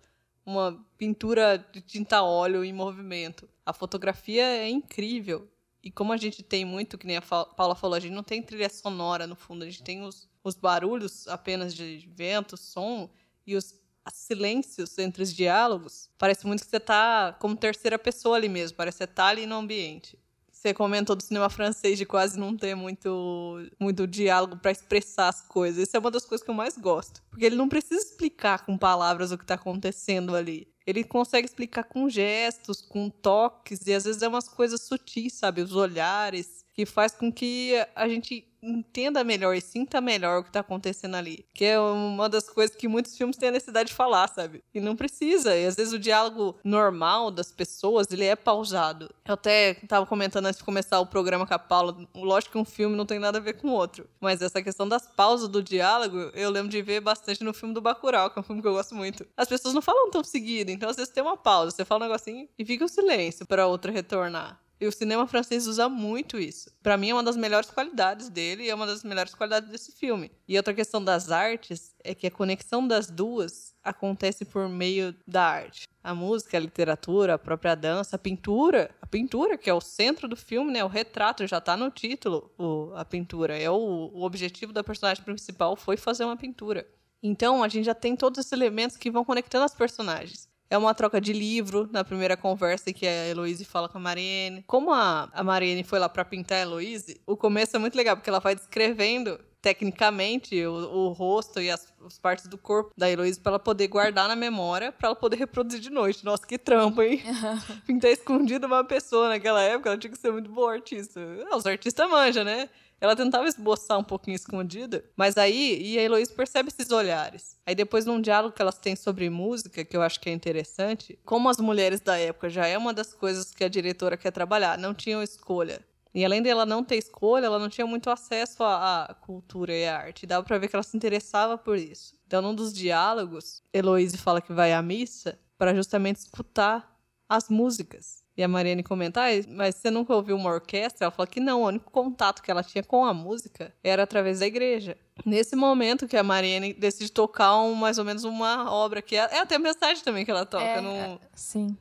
Uma 0.45 0.85
pintura 0.99 1.57
de 1.73 1.81
tinta 1.81 2.23
óleo 2.23 2.65
em 2.65 2.73
movimento. 2.73 3.49
A 3.65 3.73
fotografia 3.73 4.45
é 4.45 4.69
incrível. 4.69 5.49
E 5.83 5.91
como 5.91 6.13
a 6.13 6.17
gente 6.17 6.43
tem 6.43 6.65
muito, 6.65 6.99
que 6.99 7.07
nem 7.07 7.17
a 7.17 7.23
Paula 7.23 7.75
falou, 7.75 7.95
a 7.95 8.01
gente 8.01 8.13
não 8.13 8.23
tem 8.23 8.43
trilha 8.43 8.69
sonora 8.69 9.27
no 9.27 9.37
fundo, 9.37 9.65
a 9.65 9.67
gente 9.67 9.83
tem 9.83 10.03
os, 10.03 10.29
os 10.43 10.55
barulhos 10.55 11.29
apenas 11.29 11.75
de 11.75 12.09
vento, 12.15 12.57
som 12.57 13.11
e 13.47 13.55
os 13.55 13.75
silêncios 14.13 14.99
entre 14.99 15.23
os 15.23 15.33
diálogos. 15.33 16.11
Parece 16.19 16.47
muito 16.47 16.65
que 16.65 16.71
você 16.71 16.81
tá 16.81 17.35
como 17.39 17.57
terceira 17.57 17.99
pessoa 17.99 18.37
ali 18.37 18.49
mesmo, 18.49 18.77
parece 18.77 18.99
que 18.99 19.05
você 19.05 19.07
tá 19.07 19.27
ali 19.27 19.47
no 19.47 19.55
ambiente. 19.55 20.19
Você 20.65 20.73
comentou 20.73 21.15
do 21.15 21.23
cinema 21.23 21.51
francês 21.51 21.99
de 21.99 22.07
quase 22.07 22.39
não 22.39 22.57
ter 22.57 22.75
muito, 22.75 23.69
muito 23.79 24.07
diálogo 24.07 24.57
para 24.57 24.71
expressar 24.71 25.29
as 25.29 25.43
coisas. 25.43 25.87
Isso 25.89 25.95
é 25.95 26.01
uma 26.01 26.11
das 26.11 26.25
coisas 26.25 26.43
que 26.43 26.51
eu 26.51 26.55
mais 26.55 26.79
gosto. 26.79 27.23
Porque 27.29 27.45
ele 27.45 27.55
não 27.55 27.69
precisa 27.69 28.01
explicar 28.01 28.65
com 28.65 28.79
palavras 28.79 29.31
o 29.31 29.37
que 29.37 29.45
tá 29.45 29.57
acontecendo 29.57 30.35
ali. 30.35 30.67
Ele 30.87 31.05
consegue 31.05 31.47
explicar 31.47 31.85
com 31.85 32.09
gestos, 32.09 32.81
com 32.81 33.11
toques, 33.11 33.87
e 33.87 33.93
às 33.93 34.05
vezes 34.05 34.23
é 34.23 34.29
umas 34.29 34.49
coisas 34.49 34.81
sutis, 34.81 35.35
sabe? 35.35 35.61
Os 35.61 35.75
olhares, 35.77 36.64
que 36.75 36.85
faz 36.85 37.13
com 37.13 37.33
que 37.33 37.73
a 37.95 38.09
gente 38.09 38.47
entenda 38.65 39.23
melhor 39.23 39.55
e 39.55 39.61
sinta 39.61 40.01
melhor 40.01 40.41
o 40.41 40.45
que 40.45 40.51
tá 40.51 40.61
acontecendo 40.61 41.15
ali. 41.15 41.47
Que 41.55 41.67
é 41.67 41.79
uma 41.79 42.29
das 42.29 42.49
coisas 42.49 42.75
que 42.75 42.89
muitos 42.89 43.17
filmes 43.17 43.37
têm 43.37 43.51
a 43.51 43.53
necessidade 43.53 43.91
de 43.91 43.95
falar, 43.95 44.27
sabe? 44.29 44.63
E 44.75 44.81
não 44.81 44.97
precisa. 44.97 45.55
E 45.55 45.67
às 45.67 45.77
vezes 45.77 45.93
o 45.93 45.99
diálogo 45.99 46.57
normal 46.65 47.31
das 47.31 47.53
pessoas, 47.53 48.07
ele 48.11 48.25
é 48.25 48.35
pausado. 48.35 49.11
Eu 49.27 49.35
até 49.35 49.75
tava 49.87 50.07
comentando 50.07 50.47
antes 50.47 50.59
de 50.59 50.65
começar 50.65 50.99
o 51.01 51.07
programa 51.07 51.47
com 51.47 51.55
a 51.55 51.59
Paula, 51.59 51.97
lógico 52.15 52.53
que 52.53 52.59
um 52.59 52.65
filme 52.65 52.97
não 52.97 53.07
tem 53.07 53.19
nada 53.19 53.39
a 53.39 53.41
ver 53.41 53.55
com 53.55 53.69
o 53.69 53.73
outro. 53.73 54.09
Mas 54.21 54.41
essa 54.41 54.63
questão 54.63 54.89
das 54.89 55.07
pausas 55.07 55.49
do 55.49 55.63
diálogo, 55.63 56.17
eu 56.35 56.51
lembro 56.51 56.71
de 56.71 56.81
ver 56.81 57.01
bastante 57.01 57.45
no 57.45 57.53
filme 57.53 57.75
do 57.75 57.81
Bacurau, 57.81 58.31
que 58.31 58.39
é 58.39 58.41
um 58.41 58.45
filme 58.45 58.63
que 58.63 58.69
eu 58.69 58.73
gosto 58.73 58.95
muito. 58.95 59.27
As 59.37 59.49
pessoas 59.49 59.75
não 59.75 59.83
falam 59.83 60.11
tão 60.11 60.25
seguido, 60.25 60.71
então 60.71 60.89
às 60.89 60.97
vezes 60.97 61.13
tem 61.13 61.23
uma 61.23 61.37
pausa, 61.37 61.71
você 61.71 61.85
fala 61.85 62.05
um 62.05 62.09
negocinho 62.09 62.49
e 62.59 62.65
fica 62.65 62.85
o 62.85 62.87
um 62.87 62.89
silêncio 62.89 63.47
para 63.47 63.67
outra 63.67 63.93
retornar. 63.93 64.64
E 64.81 64.87
o 64.87 64.93
cinema 64.93 65.27
francês 65.27 65.67
usa 65.67 65.89
muito 65.89 66.39
isso. 66.39 66.71
Para 66.83 66.97
mim 66.97 67.11
é 67.11 67.15
uma 67.15 67.23
das 67.23 67.37
melhores 67.37 67.71
qualidades 67.71 68.29
dele 68.29 68.65
e 68.65 68.71
é 68.71 68.75
uma 68.75 68.87
das 68.87 69.05
melhores 69.05 69.35
qualidades 69.35 69.69
desse 69.71 69.93
filme. 69.93 70.31
E 70.49 70.57
outra 70.57 70.75
questão 70.75 71.03
das 71.03 71.31
artes 71.31 71.95
é 72.03 72.15
que 72.15 72.27
a 72.27 72.31
conexão 72.31 72.87
das 72.87 73.09
duas 73.09 73.75
acontece 73.83 74.45
por 74.45 74.69
meio 74.69 75.15
da 75.27 75.45
arte. 75.45 75.87
A 76.03 76.15
música, 76.15 76.57
a 76.57 76.61
literatura, 76.61 77.35
a 77.35 77.39
própria 77.39 77.75
dança, 77.75 78.17
a 78.17 78.19
pintura. 78.19 78.91
A 79.01 79.07
pintura, 79.07 79.57
que 79.57 79.71
é 79.71 79.75
o 79.75 79.81
centro 79.81 80.29
do 80.29 80.37
filme, 80.37 80.73
né? 80.73 80.85
O 80.85 80.89
retrato, 80.89 81.47
já 81.47 81.61
tá 81.61 81.77
no 81.77 81.91
título, 81.91 82.51
o, 82.59 82.93
a 82.95 83.05
pintura. 83.05 83.57
É 83.57 83.71
o, 83.71 84.11
o 84.13 84.23
objetivo 84.23 84.73
da 84.73 84.85
personagem 84.85 85.25
principal 85.25 85.77
foi 85.77 85.97
fazer 85.97 86.25
uma 86.25 86.37
pintura. 86.37 86.87
Então, 87.23 87.63
a 87.63 87.69
gente 87.69 87.87
já 87.87 87.95
tem 87.95 88.15
todos 88.15 88.39
esses 88.39 88.53
elementos 88.53 88.99
que 88.99 89.11
vão 89.11 89.25
conectando 89.25 89.65
as 89.65 89.75
personagens. 89.75 90.47
É 90.71 90.79
uma 90.79 90.95
troca 90.95 91.21
de 91.21 91.33
livro 91.33 91.89
na 91.93 92.03
primeira 92.05 92.37
conversa 92.37 92.93
que 92.93 93.07
a 93.07 93.29
Heloise 93.29 93.65
fala 93.65 93.89
com 93.89 93.99
a 93.99 94.01
Mariene. 94.01 94.65
Como 94.67 94.93
a, 94.93 95.29
a 95.33 95.45
Mariene 95.45 95.85
foi 95.85 95.99
lá 95.99 96.09
para 96.09 96.25
pintar 96.25 96.59
a 96.59 96.63
Heloise, 96.63 97.21
o 97.27 97.37
começo 97.37 97.77
é 97.77 97.79
muito 97.79 97.97
legal, 97.97 98.17
porque 98.17 98.31
ela 98.31 98.41
vai 98.41 98.55
descrevendo 98.55 99.39
tecnicamente 99.65 100.63
o, 100.67 100.75
o 100.75 101.09
rosto 101.09 101.59
e 101.59 101.71
as, 101.71 101.91
as, 102.05 102.19
partes 102.19 102.47
do 102.47 102.59
corpo 102.59 102.93
da 102.95 103.11
Heloísa 103.11 103.41
para 103.41 103.53
ela 103.53 103.59
poder 103.59 103.89
guardar 103.89 104.29
na 104.29 104.37
memória, 104.37 104.93
para 104.93 105.09
ela 105.09 105.17
poder 105.17 105.37
reproduzir 105.37 105.81
de 105.81 105.89
noite. 105.89 106.23
Nossa, 106.23 106.47
que 106.47 106.59
trampo, 106.59 107.01
hein? 107.01 107.23
Pintar 107.87 108.11
escondido 108.11 108.67
uma 108.67 108.85
pessoa 108.85 109.31
naquela 109.31 109.63
época, 109.63 109.89
ela 109.89 109.99
tinha 109.99 110.13
que 110.13 110.19
ser 110.19 110.31
muito 110.31 110.51
boa 110.51 110.75
artista. 110.75 111.19
Ah, 111.51 111.57
os 111.57 111.65
artistas 111.65 112.11
manjam, 112.11 112.45
né? 112.45 112.69
Ela 113.01 113.17
tentava 113.17 113.47
esboçar 113.47 113.99
um 113.99 114.05
pouquinho 114.05 114.35
escondida, 114.35 115.05
mas 115.17 115.37
aí 115.37 115.81
e 115.83 115.99
a 115.99 116.03
Heloísa 116.03 116.33
percebe 116.33 116.69
esses 116.69 116.91
olhares. 116.91 117.57
Aí 117.67 117.75
depois 117.75 118.07
num 118.07 118.21
diálogo 118.21 118.55
que 118.55 118.63
elas 118.63 118.79
têm 118.79 118.97
sobre 118.97 119.29
música, 119.29 119.85
que 119.85 119.97
eu 119.97 120.03
acho 120.03 120.21
que 120.21 120.31
é 120.31 120.33
interessante, 120.33 121.19
como 121.25 121.49
as 121.49 121.59
mulheres 121.59 122.01
da 122.01 122.17
época 122.19 122.49
já 122.49 122.67
é 122.67 122.79
uma 122.79 122.93
das 122.95 123.13
coisas 123.13 123.51
que 123.51 123.65
a 123.65 123.69
diretora 123.69 124.17
quer 124.17 124.31
trabalhar, 124.31 124.79
não 124.79 124.95
tinham 124.95 125.23
escolha. 125.23 125.85
E 126.15 126.25
além 126.25 126.41
dela 126.41 126.65
não 126.65 126.85
ter 126.85 126.97
escolha, 126.97 127.47
ela 127.47 127.59
não 127.59 127.69
tinha 127.69 127.87
muito 127.87 128.09
acesso 128.09 128.63
à, 128.63 129.05
à 129.05 129.15
cultura 129.15 129.73
e 129.75 129.85
à 129.85 129.99
arte. 129.99 130.23
E 130.23 130.27
dava 130.27 130.47
pra 130.47 130.59
ver 130.59 130.69
que 130.69 130.77
ela 130.77 130.83
se 130.85 130.97
interessava 130.97 131.59
por 131.59 131.77
isso. 131.77 132.15
Então, 132.25 132.41
num 132.41 132.55
dos 132.55 132.73
diálogos, 132.73 133.61
Heloísa 133.73 134.17
fala 134.17 134.41
que 134.41 134.53
vai 134.53 134.73
à 134.73 134.81
missa 134.81 135.37
para 135.59 135.75
justamente 135.75 136.19
escutar 136.19 136.94
as 137.35 137.49
músicas. 137.49 138.25
E 138.37 138.43
a 138.43 138.49
Mariane 138.49 138.83
comenta, 138.83 139.21
ah, 139.21 139.29
mas 139.49 139.77
você 139.77 139.91
nunca 139.91 140.13
ouviu 140.13 140.35
uma 140.35 140.51
orquestra? 140.51 141.05
Ela 141.05 141.11
falou 141.13 141.27
que 141.27 141.39
não, 141.39 141.63
o 141.63 141.67
único 141.67 141.91
contato 141.91 142.43
que 142.43 142.51
ela 142.51 142.65
tinha 142.65 142.83
com 142.83 143.05
a 143.05 143.15
música 143.15 143.73
era 143.83 144.03
através 144.03 144.41
da 144.41 144.47
igreja. 144.47 144.97
Nesse 145.25 145.55
momento 145.55 146.09
que 146.09 146.17
a 146.17 146.23
Mariane 146.23 146.73
decide 146.73 147.13
tocar 147.13 147.61
um, 147.61 147.75
mais 147.75 147.97
ou 147.97 148.05
menos 148.05 148.25
uma 148.25 148.73
obra 148.73 149.01
que 149.01 149.15
é, 149.15 149.21
é 149.21 149.39
até 149.39 149.55
a 149.55 149.59
mensagem 149.61 150.03
também 150.03 150.25
que 150.25 150.33
ela 150.33 150.45
toca. 150.45 150.65
É, 150.65 150.81
no, 150.81 151.21
sim. 151.33 151.77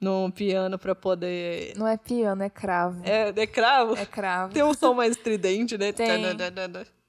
No 0.00 0.32
piano 0.32 0.78
para 0.78 0.94
poder... 0.94 1.74
Não 1.76 1.86
é 1.86 1.98
piano, 1.98 2.42
é 2.42 2.48
cravo. 2.48 3.02
É, 3.04 3.28
é 3.28 3.46
cravo? 3.46 3.94
É 3.94 4.06
cravo. 4.06 4.54
Tem 4.54 4.62
um 4.62 4.72
som 4.72 4.94
mais 4.94 5.10
estridente, 5.10 5.76
né? 5.76 5.92
Tem. 5.92 6.08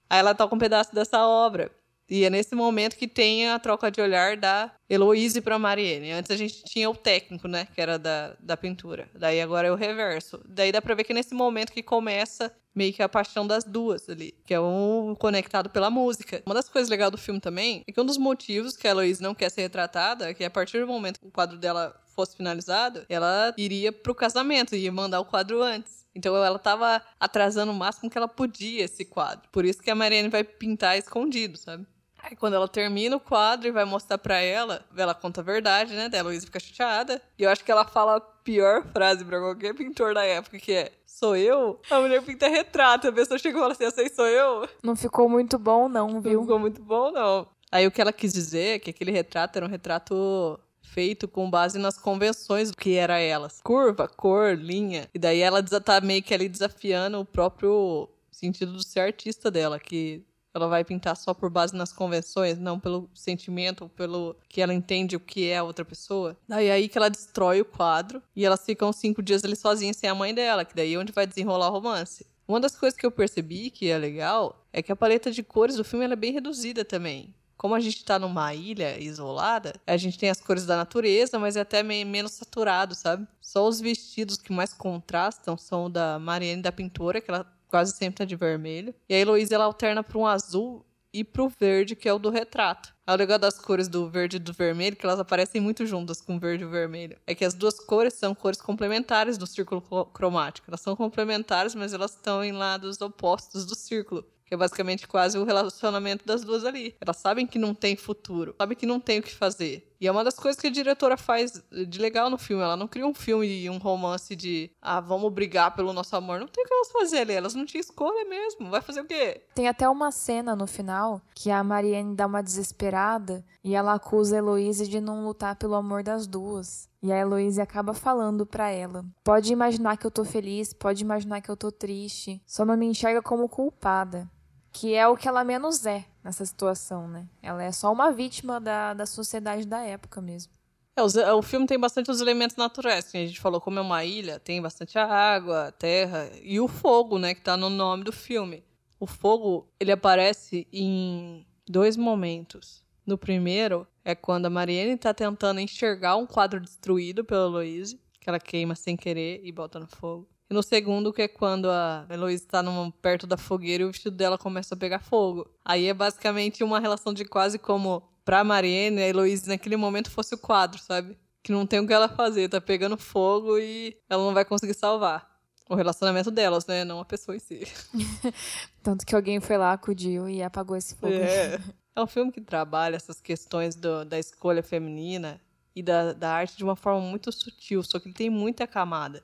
Aí 0.10 0.20
ela 0.20 0.36
toca 0.36 0.56
um 0.56 0.60
pedaço 0.60 0.94
dessa 0.94 1.26
obra. 1.26 1.72
E 2.10 2.24
é 2.24 2.30
nesse 2.30 2.56
momento 2.56 2.96
que 2.96 3.08
tem 3.08 3.50
a 3.50 3.60
troca 3.60 3.92
de 3.92 4.02
olhar 4.02 4.36
da 4.36 4.72
Heloise 4.90 5.42
para 5.42 5.60
Mariene. 5.60 6.12
Antes 6.12 6.32
a 6.32 6.38
gente 6.38 6.64
tinha 6.64 6.90
o 6.90 6.96
técnico, 6.96 7.48
né, 7.48 7.68
que 7.74 7.80
era 7.80 8.00
da, 8.00 8.36
da 8.40 8.58
pintura. 8.58 9.10
Daí 9.14 9.40
agora 9.40 9.68
é 9.68 9.72
o 9.72 9.76
reverso. 9.76 10.42
Daí 10.48 10.72
dá 10.72 10.82
para 10.82 10.96
ver 10.96 11.04
que 11.04 11.12
é 11.12 11.16
nesse 11.16 11.36
momento 11.36 11.72
que 11.72 11.84
começa 11.84 12.52
meio 12.74 12.94
que 12.94 13.04
a 13.04 13.10
paixão 13.10 13.46
das 13.46 13.64
duas 13.64 14.10
ali, 14.10 14.34
que 14.46 14.54
é 14.54 14.60
um 14.60 15.16
conectado 15.20 15.70
pela 15.70 15.90
música. 15.90 16.42
Uma 16.46 16.56
das 16.56 16.70
coisas 16.70 16.90
legais 16.90 17.12
do 17.12 17.18
filme 17.18 17.40
também 17.40 17.84
é 17.88 17.92
que 17.92 18.00
um 18.00 18.06
dos 18.06 18.18
motivos 18.18 18.78
que 18.78 18.88
a 18.88 18.92
Heloise 18.92 19.22
não 19.22 19.36
quer 19.36 19.50
ser 19.50 19.62
retratada 19.62 20.30
é 20.30 20.34
que 20.34 20.44
a 20.44 20.50
partir 20.50 20.80
do 20.80 20.88
momento 20.88 21.20
que 21.20 21.28
o 21.28 21.32
quadro 21.32 21.58
dela 21.58 21.96
fosse 22.16 22.36
finalizado, 22.36 23.06
ela 23.10 23.54
iria 23.58 23.92
pro 23.92 24.16
casamento, 24.16 24.76
ia 24.76 24.92
mandar 24.92 25.20
o 25.20 25.26
quadro 25.26 25.62
antes. 25.62 26.06
Então 26.16 26.36
ela 26.36 26.58
estava 26.58 27.02
atrasando 27.20 27.72
o 27.72 27.76
máximo 27.76 28.10
que 28.10 28.18
ela 28.18 28.28
podia 28.28 28.84
esse 28.84 29.06
quadro. 29.06 29.48
Por 29.52 29.66
isso 29.66 29.82
que 29.82 29.92
a 29.92 29.96
Mariane 29.96 30.30
vai 30.30 30.44
pintar 30.44 30.98
escondido, 30.98 31.58
sabe? 31.58 31.86
Aí 32.22 32.36
quando 32.36 32.54
ela 32.54 32.68
termina 32.68 33.16
o 33.16 33.20
quadro 33.20 33.68
e 33.68 33.72
vai 33.72 33.86
mostrar 33.86 34.18
para 34.18 34.38
ela, 34.38 34.86
ela 34.96 35.14
conta 35.14 35.42
a 35.42 35.44
verdade, 35.44 35.94
né? 35.94 36.10
Daí 36.10 36.20
a 36.20 36.24
Luísa 36.24 36.46
fica 36.46 36.60
chateada. 36.60 37.22
E 37.38 37.44
eu 37.44 37.50
acho 37.50 37.64
que 37.64 37.72
ela 37.72 37.86
fala 37.86 38.18
a 38.18 38.22
pior 38.22 38.84
frase 38.92 39.24
pra 39.24 39.40
qualquer 39.40 39.74
pintor 39.74 40.14
da 40.14 40.24
época, 40.24 40.60
que 40.60 40.74
é 40.74 40.92
sou 41.06 41.36
eu? 41.36 41.80
A 41.90 42.00
mulher 42.00 42.22
pinta 42.22 42.48
retrato. 42.48 43.08
A 43.08 43.12
pessoa 43.12 43.38
chega 43.38 43.58
e 43.58 43.62
fala 43.62 43.74
assim, 43.74 43.86
essa 43.86 44.02
aí 44.02 44.10
sou 44.10 44.28
eu? 44.28 44.68
Não 44.84 44.96
ficou 44.96 45.28
muito 45.28 45.58
bom 45.60 45.90
não, 45.90 46.22
viu? 46.22 46.34
Não 46.34 46.42
ficou 46.42 46.60
muito 46.60 46.82
bom, 46.82 47.12
não. 47.12 47.48
Aí 47.72 47.86
o 47.86 47.92
que 47.92 48.02
ela 48.02 48.14
quis 48.14 48.34
dizer 48.34 48.76
é 48.76 48.80
que 48.80 48.90
aquele 48.90 49.12
retrato 49.12 49.58
era 49.58 49.66
um 49.66 49.70
retrato 49.70 50.60
feito 50.82 51.28
com 51.28 51.50
base 51.50 51.78
nas 51.78 51.98
convenções 51.98 52.72
que 52.72 52.96
era 52.96 53.20
elas. 53.20 53.62
Curva, 53.62 54.08
cor, 54.08 54.56
linha. 54.58 55.08
E 55.14 55.20
daí 55.20 55.40
ela 55.40 55.62
tá 55.62 56.02
meio 56.02 56.24
que 56.24 56.34
ali 56.34 56.50
desafiando 56.50 57.20
o 57.20 57.26
próprio 57.26 58.10
sentido 58.32 58.74
do 58.74 58.84
ser 58.84 59.02
artista 59.02 59.52
dela, 59.52 59.80
que 59.80 60.24
ela 60.54 60.68
vai 60.68 60.84
pintar 60.84 61.16
só 61.16 61.34
por 61.34 61.50
base 61.50 61.76
nas 61.76 61.94
convenções, 61.94 62.58
não 62.58 62.80
pelo 62.80 63.10
sentimento, 63.14 63.90
pelo 63.90 64.36
que 64.48 64.62
ela 64.62 64.74
entende 64.74 65.16
o 65.16 65.20
que 65.20 65.48
é 65.48 65.58
a 65.58 65.64
outra 65.64 65.86
pessoa. 65.86 66.38
Daí 66.48 66.68
é 66.68 66.72
aí 66.72 66.90
que 66.90 66.98
ela 66.98 67.10
destrói 67.10 67.62
o 67.62 67.66
quadro 67.66 68.22
e 68.36 68.46
elas 68.46 68.66
ficam 68.66 68.92
cinco 68.92 69.22
dias 69.22 69.44
ali 69.44 69.56
sozinhas 69.56 69.98
sem 69.98 70.10
a 70.10 70.16
mãe 70.16 70.34
dela, 70.34 70.66
que 70.66 70.76
daí 70.76 70.94
é 70.94 70.98
onde 70.98 71.12
vai 71.12 71.28
desenrolar 71.28 71.70
o 71.70 71.74
romance. 71.74 72.26
Uma 72.48 72.60
das 72.60 72.76
coisas 72.76 72.98
que 72.98 73.06
eu 73.06 73.12
percebi 73.12 73.70
que 73.70 73.90
é 73.90 73.98
legal 73.98 74.66
é 74.74 74.82
que 74.82 74.92
a 74.92 74.96
paleta 74.96 75.32
de 75.32 75.44
cores 75.44 75.76
do 75.76 75.84
filme 75.84 76.06
é 76.06 76.16
bem 76.16 76.34
reduzida 76.34 76.84
também. 76.84 77.34
Como 77.56 77.76
a 77.76 77.80
gente 77.80 77.98
está 77.98 78.18
numa 78.18 78.54
ilha 78.56 78.98
isolada, 78.98 79.74
a 79.86 79.98
gente 79.98 80.18
tem 80.18 80.30
as 80.30 80.40
cores 80.40 80.66
da 80.66 80.78
natureza, 80.78 81.38
mas 81.38 81.58
é 81.58 81.60
até 81.60 81.84
meio 81.84 82.08
menos 82.08 82.32
saturado, 82.32 82.96
sabe? 82.96 83.28
Só 83.42 83.68
os 83.68 83.82
vestidos 83.82 84.38
que 84.38 84.54
mais 84.54 84.74
contrastam 84.74 85.58
são 85.58 85.86
o 85.86 85.90
da 85.90 86.18
Mariane 86.18 86.62
da 86.62 86.72
pintora, 86.72 87.20
que 87.20 87.30
ela 87.30 87.46
quase 87.70 87.94
sempre 87.94 88.18
tá 88.18 88.26
de 88.26 88.36
vermelho. 88.36 88.94
E 89.08 89.14
a 89.14 89.18
Heloísa 89.18 89.56
ela 89.56 89.66
alterna 89.66 90.04
para 90.04 90.18
um 90.18 90.26
azul 90.26 90.86
e 91.14 91.24
pro 91.24 91.50
verde, 91.50 91.96
que 91.96 92.08
é 92.08 92.14
o 92.14 92.20
do 92.20 92.30
retrato. 92.30 92.94
O 93.08 93.16
legal 93.16 93.40
das 93.40 93.58
cores 93.60 93.88
do 93.88 94.08
verde 94.10 94.38
e 94.38 94.40
do 94.40 94.54
vermelho, 94.54 94.96
que 94.96 95.06
elas 95.06 95.20
aparecem 95.20 95.60
muito 95.60 95.86
juntas 95.86 96.22
com 96.22 96.40
verde 96.40 96.64
e 96.64 96.68
vermelho. 96.68 97.18
É 97.26 97.34
que 97.34 97.44
as 97.44 97.54
duas 97.54 97.80
cores 97.80 98.14
são 98.14 98.36
cores 98.36 98.62
complementares 98.62 99.38
do 99.38 99.48
círculo 99.48 99.82
cromático. 100.14 100.70
Elas 100.70 100.82
são 100.82 100.96
complementares, 100.96 101.74
mas 101.74 101.94
elas 101.94 102.12
estão 102.12 102.44
em 102.44 102.52
lados 102.52 103.02
opostos 103.02 103.66
do 103.66 103.76
círculo. 103.76 104.24
Que 104.46 104.54
é 104.54 104.58
basicamente 104.58 105.08
quase 105.08 105.38
o 105.38 105.44
relacionamento 105.44 106.26
das 106.26 106.44
duas 106.44 106.66
ali. 106.66 106.96
Elas 107.02 107.18
sabem 107.18 107.48
que 107.48 107.60
não 107.60 107.74
tem 107.74 107.96
futuro, 107.96 108.56
sabem 108.58 108.78
que 108.78 108.86
não 108.86 109.00
tem 109.00 109.20
o 109.20 109.24
que 109.24 109.34
fazer. 109.34 109.89
E 110.00 110.08
é 110.08 110.12
uma 110.12 110.24
das 110.24 110.36
coisas 110.36 110.60
que 110.60 110.68
a 110.68 110.72
diretora 110.72 111.18
faz 111.18 111.62
de 111.88 112.00
legal 112.00 112.30
no 112.30 112.38
filme. 112.38 112.64
Ela 112.64 112.78
não 112.78 112.88
cria 112.88 113.06
um 113.06 113.14
filme 113.14 113.48
e 113.48 113.70
um 113.70 113.78
romance 113.78 114.36
de 114.36 114.72
ah, 114.82 115.02
vamos 115.02 115.32
brigar 115.34 115.76
pelo 115.76 115.92
nosso 115.92 116.16
amor. 116.16 116.40
Não 116.40 116.48
tem 116.48 116.64
o 116.64 116.68
que 116.68 116.74
elas 116.74 116.92
fazer 116.92 117.20
ali. 117.20 117.34
Elas 117.34 117.54
não 117.54 117.66
tinham 117.66 117.82
escolha 117.82 118.24
mesmo. 118.24 118.70
Vai 118.70 118.82
fazer 118.82 119.02
o 119.02 119.06
quê? 119.06 119.42
Tem 119.54 119.68
até 119.68 119.90
uma 119.90 120.12
cena 120.12 120.56
no 120.56 120.66
final 120.66 121.22
que 121.36 121.52
a 121.52 121.62
Marianne 121.64 122.16
dá 122.16 122.26
uma 122.28 122.42
desesperada 122.42 123.44
e 123.62 123.76
ela 123.76 123.94
acusa 123.94 124.36
a 124.36 124.40
Heloise 124.40 124.88
de 124.88 125.02
não 125.02 125.26
lutar 125.26 125.58
pelo 125.58 125.76
amor 125.76 126.02
das 126.02 126.26
duas. 126.26 126.88
E 127.02 127.12
a 127.12 127.18
Heloise 127.18 127.62
acaba 127.62 127.94
falando 127.94 128.46
para 128.46 128.70
ela: 128.70 129.06
Pode 129.24 129.52
imaginar 129.52 129.98
que 129.98 130.06
eu 130.06 130.12
tô 130.12 130.24
feliz, 130.24 130.74
pode 130.74 131.04
imaginar 131.04 131.42
que 131.42 131.50
eu 131.50 131.58
tô 131.58 131.72
triste, 131.72 132.42
só 132.46 132.64
não 132.64 132.78
me 132.78 132.86
enxerga 132.86 133.22
como 133.22 133.50
culpada. 133.50 134.30
Que 134.72 134.94
é 134.94 135.08
o 135.08 135.18
que 135.18 135.28
ela 135.28 135.44
menos 135.44 135.86
é 135.86 136.06
nessa 136.24 136.46
situação, 136.46 137.08
né? 137.08 137.28
Ela 137.42 137.64
é 137.64 137.72
só 137.72 137.92
uma 137.92 138.12
vítima 138.12 138.60
da, 138.60 138.94
da 138.94 139.06
sociedade 139.06 139.66
da 139.66 139.82
época 139.82 140.22
mesmo. 140.22 140.52
É, 140.96 141.02
o, 141.02 141.38
o 141.38 141.42
filme 141.42 141.66
tem 141.66 141.80
bastante 141.80 142.12
os 142.12 142.20
elementos 142.20 142.58
naturais, 142.58 143.10
que 143.10 143.18
a 143.18 143.26
gente 143.26 143.40
falou, 143.40 143.62
como 143.62 143.80
é 143.80 143.82
uma 143.82 144.04
ilha, 144.04 144.40
tem 144.40 144.62
bastante 144.62 145.00
a 145.00 145.06
água, 145.06 145.68
a 145.68 145.72
terra 145.72 146.30
e 146.44 146.60
o 146.60 146.68
fogo, 146.68 147.18
né, 147.18 147.34
que 147.34 147.42
tá 147.42 147.56
no 147.56 147.70
nome 147.70 148.04
do 148.04 148.12
filme. 148.12 148.64
O 149.00 149.08
fogo, 149.08 149.70
ele 149.80 149.94
aparece 149.94 150.68
em 150.74 151.46
dois 151.68 151.96
momentos. 151.96 152.84
No 153.06 153.18
primeiro, 153.18 153.88
é 154.04 154.14
quando 154.14 154.48
a 154.48 154.50
Mariene 154.50 154.98
tá 154.98 155.14
tentando 155.14 155.62
enxergar 155.62 156.18
um 156.18 156.28
quadro 156.28 156.60
destruído 156.60 157.24
pela 157.24 157.46
Louise, 157.46 158.00
que 158.20 158.30
ela 158.30 158.40
queima 158.40 158.76
sem 158.76 158.98
querer 158.98 159.40
e 159.44 159.52
bota 159.52 159.80
no 159.80 159.88
fogo. 159.88 160.28
E 160.50 160.54
no 160.54 160.64
segundo, 160.64 161.14
que 161.14 161.22
é 161.22 161.28
quando 161.28 161.70
a 161.70 162.08
Heloísa 162.10 162.46
tá 162.48 162.64
perto 163.02 163.28
da 163.28 163.38
fogueira 163.38 163.84
e 163.84 163.86
o 163.86 163.92
vestido 163.92 164.16
dela 164.16 164.38
começa 164.38 164.74
a 164.74 164.78
pegar 164.78 165.00
fogo. 165.00 165.48
Aí 165.64 165.88
é 165.88 165.94
basicamente 165.94 166.64
uma 166.64 166.80
relação 166.80 167.14
de 167.14 167.24
quase 167.24 167.60
como 167.60 168.02
pra 168.26 168.44
Mariene, 168.44 169.02
a 169.02 169.08
Heloísa 169.08 169.48
naquele 169.48 169.76
momento 169.76 170.10
fosse 170.10 170.34
o 170.34 170.38
quadro, 170.38 170.80
sabe? 170.80 171.18
Que 171.44 171.52
não 171.52 171.68
tem 171.68 171.80
o 171.80 171.86
que 171.86 171.94
ela 171.94 172.10
fazer, 172.10 172.50
tá 172.50 172.60
pegando 172.60 172.98
fogo 172.98 173.60
e 173.60 173.96
ela 174.10 174.24
não 174.24 174.34
vai 174.34 174.44
conseguir 174.44 174.74
salvar. 174.74 175.30
O 175.70 175.76
relacionamento 175.76 176.32
delas, 176.32 176.66
né? 176.66 176.84
Não 176.84 177.00
a 177.00 177.06
pessoa 177.06 177.36
em 177.36 177.40
si. 177.40 177.68
Tanto 178.82 179.06
que 179.06 179.16
alguém 179.16 179.40
foi 179.40 179.56
lá, 179.56 179.74
acudiu 179.74 180.28
e 180.28 180.42
apagou 180.42 180.76
esse 180.76 180.96
fogo. 180.96 181.14
É, 181.14 181.60
é 181.96 182.02
um 182.02 182.08
filme 182.08 182.32
que 182.32 182.42
trabalha 182.42 182.96
essas 182.96 183.22
questões 183.22 183.76
do, 183.76 184.04
da 184.04 184.18
escolha 184.18 184.64
feminina 184.64 185.40
e 185.76 185.84
da, 185.84 186.14
da 186.14 186.32
arte 186.32 186.58
de 186.58 186.64
uma 186.64 186.76
forma 186.76 187.02
muito 187.02 187.32
sutil, 187.32 187.84
só 187.84 188.00
que 188.00 188.08
ele 188.08 188.16
tem 188.16 188.32
muita 188.32 188.66
camada. 188.66 189.24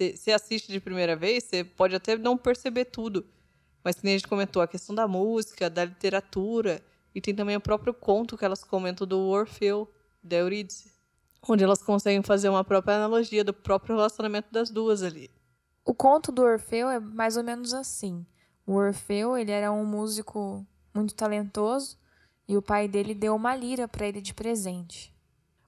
Você 0.00 0.32
assiste 0.32 0.72
de 0.72 0.80
primeira 0.80 1.14
vez, 1.14 1.44
você 1.44 1.62
pode 1.62 1.94
até 1.94 2.16
não 2.16 2.38
perceber 2.38 2.86
tudo. 2.86 3.26
Mas 3.84 3.96
que 3.96 4.04
nem 4.04 4.14
a 4.14 4.18
gente 4.18 4.28
comentou, 4.28 4.62
a 4.62 4.68
questão 4.68 4.94
da 4.94 5.06
música, 5.06 5.68
da 5.68 5.84
literatura, 5.84 6.82
e 7.14 7.20
tem 7.20 7.34
também 7.34 7.56
o 7.56 7.60
próprio 7.60 7.92
conto 7.92 8.36
que 8.36 8.44
elas 8.44 8.64
comentam 8.64 9.06
do 9.06 9.18
Orfeu, 9.18 9.90
da 10.22 10.36
Eurídice, 10.36 10.92
onde 11.46 11.64
elas 11.64 11.82
conseguem 11.82 12.22
fazer 12.22 12.48
uma 12.48 12.64
própria 12.64 12.96
analogia 12.96 13.44
do 13.44 13.52
próprio 13.52 13.96
relacionamento 13.96 14.48
das 14.52 14.70
duas 14.70 15.02
ali. 15.02 15.30
O 15.84 15.94
conto 15.94 16.30
do 16.30 16.42
Orfeu 16.42 16.88
é 16.88 17.00
mais 17.00 17.36
ou 17.36 17.42
menos 17.42 17.74
assim. 17.74 18.24
O 18.66 18.74
Orfeu, 18.74 19.36
ele 19.36 19.50
era 19.50 19.72
um 19.72 19.84
músico 19.84 20.64
muito 20.94 21.14
talentoso 21.14 21.98
e 22.46 22.56
o 22.56 22.62
pai 22.62 22.86
dele 22.86 23.14
deu 23.14 23.34
uma 23.34 23.54
lira 23.56 23.88
para 23.88 24.06
ele 24.06 24.20
de 24.20 24.34
presente. 24.34 25.14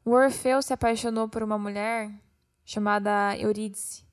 O 0.05 0.11
Orfeu 0.11 0.61
se 0.63 0.73
apaixonou 0.73 1.29
por 1.29 1.43
uma 1.43 1.59
mulher 1.59 2.13
chamada 2.65 3.37
Eurídice. 3.39 4.05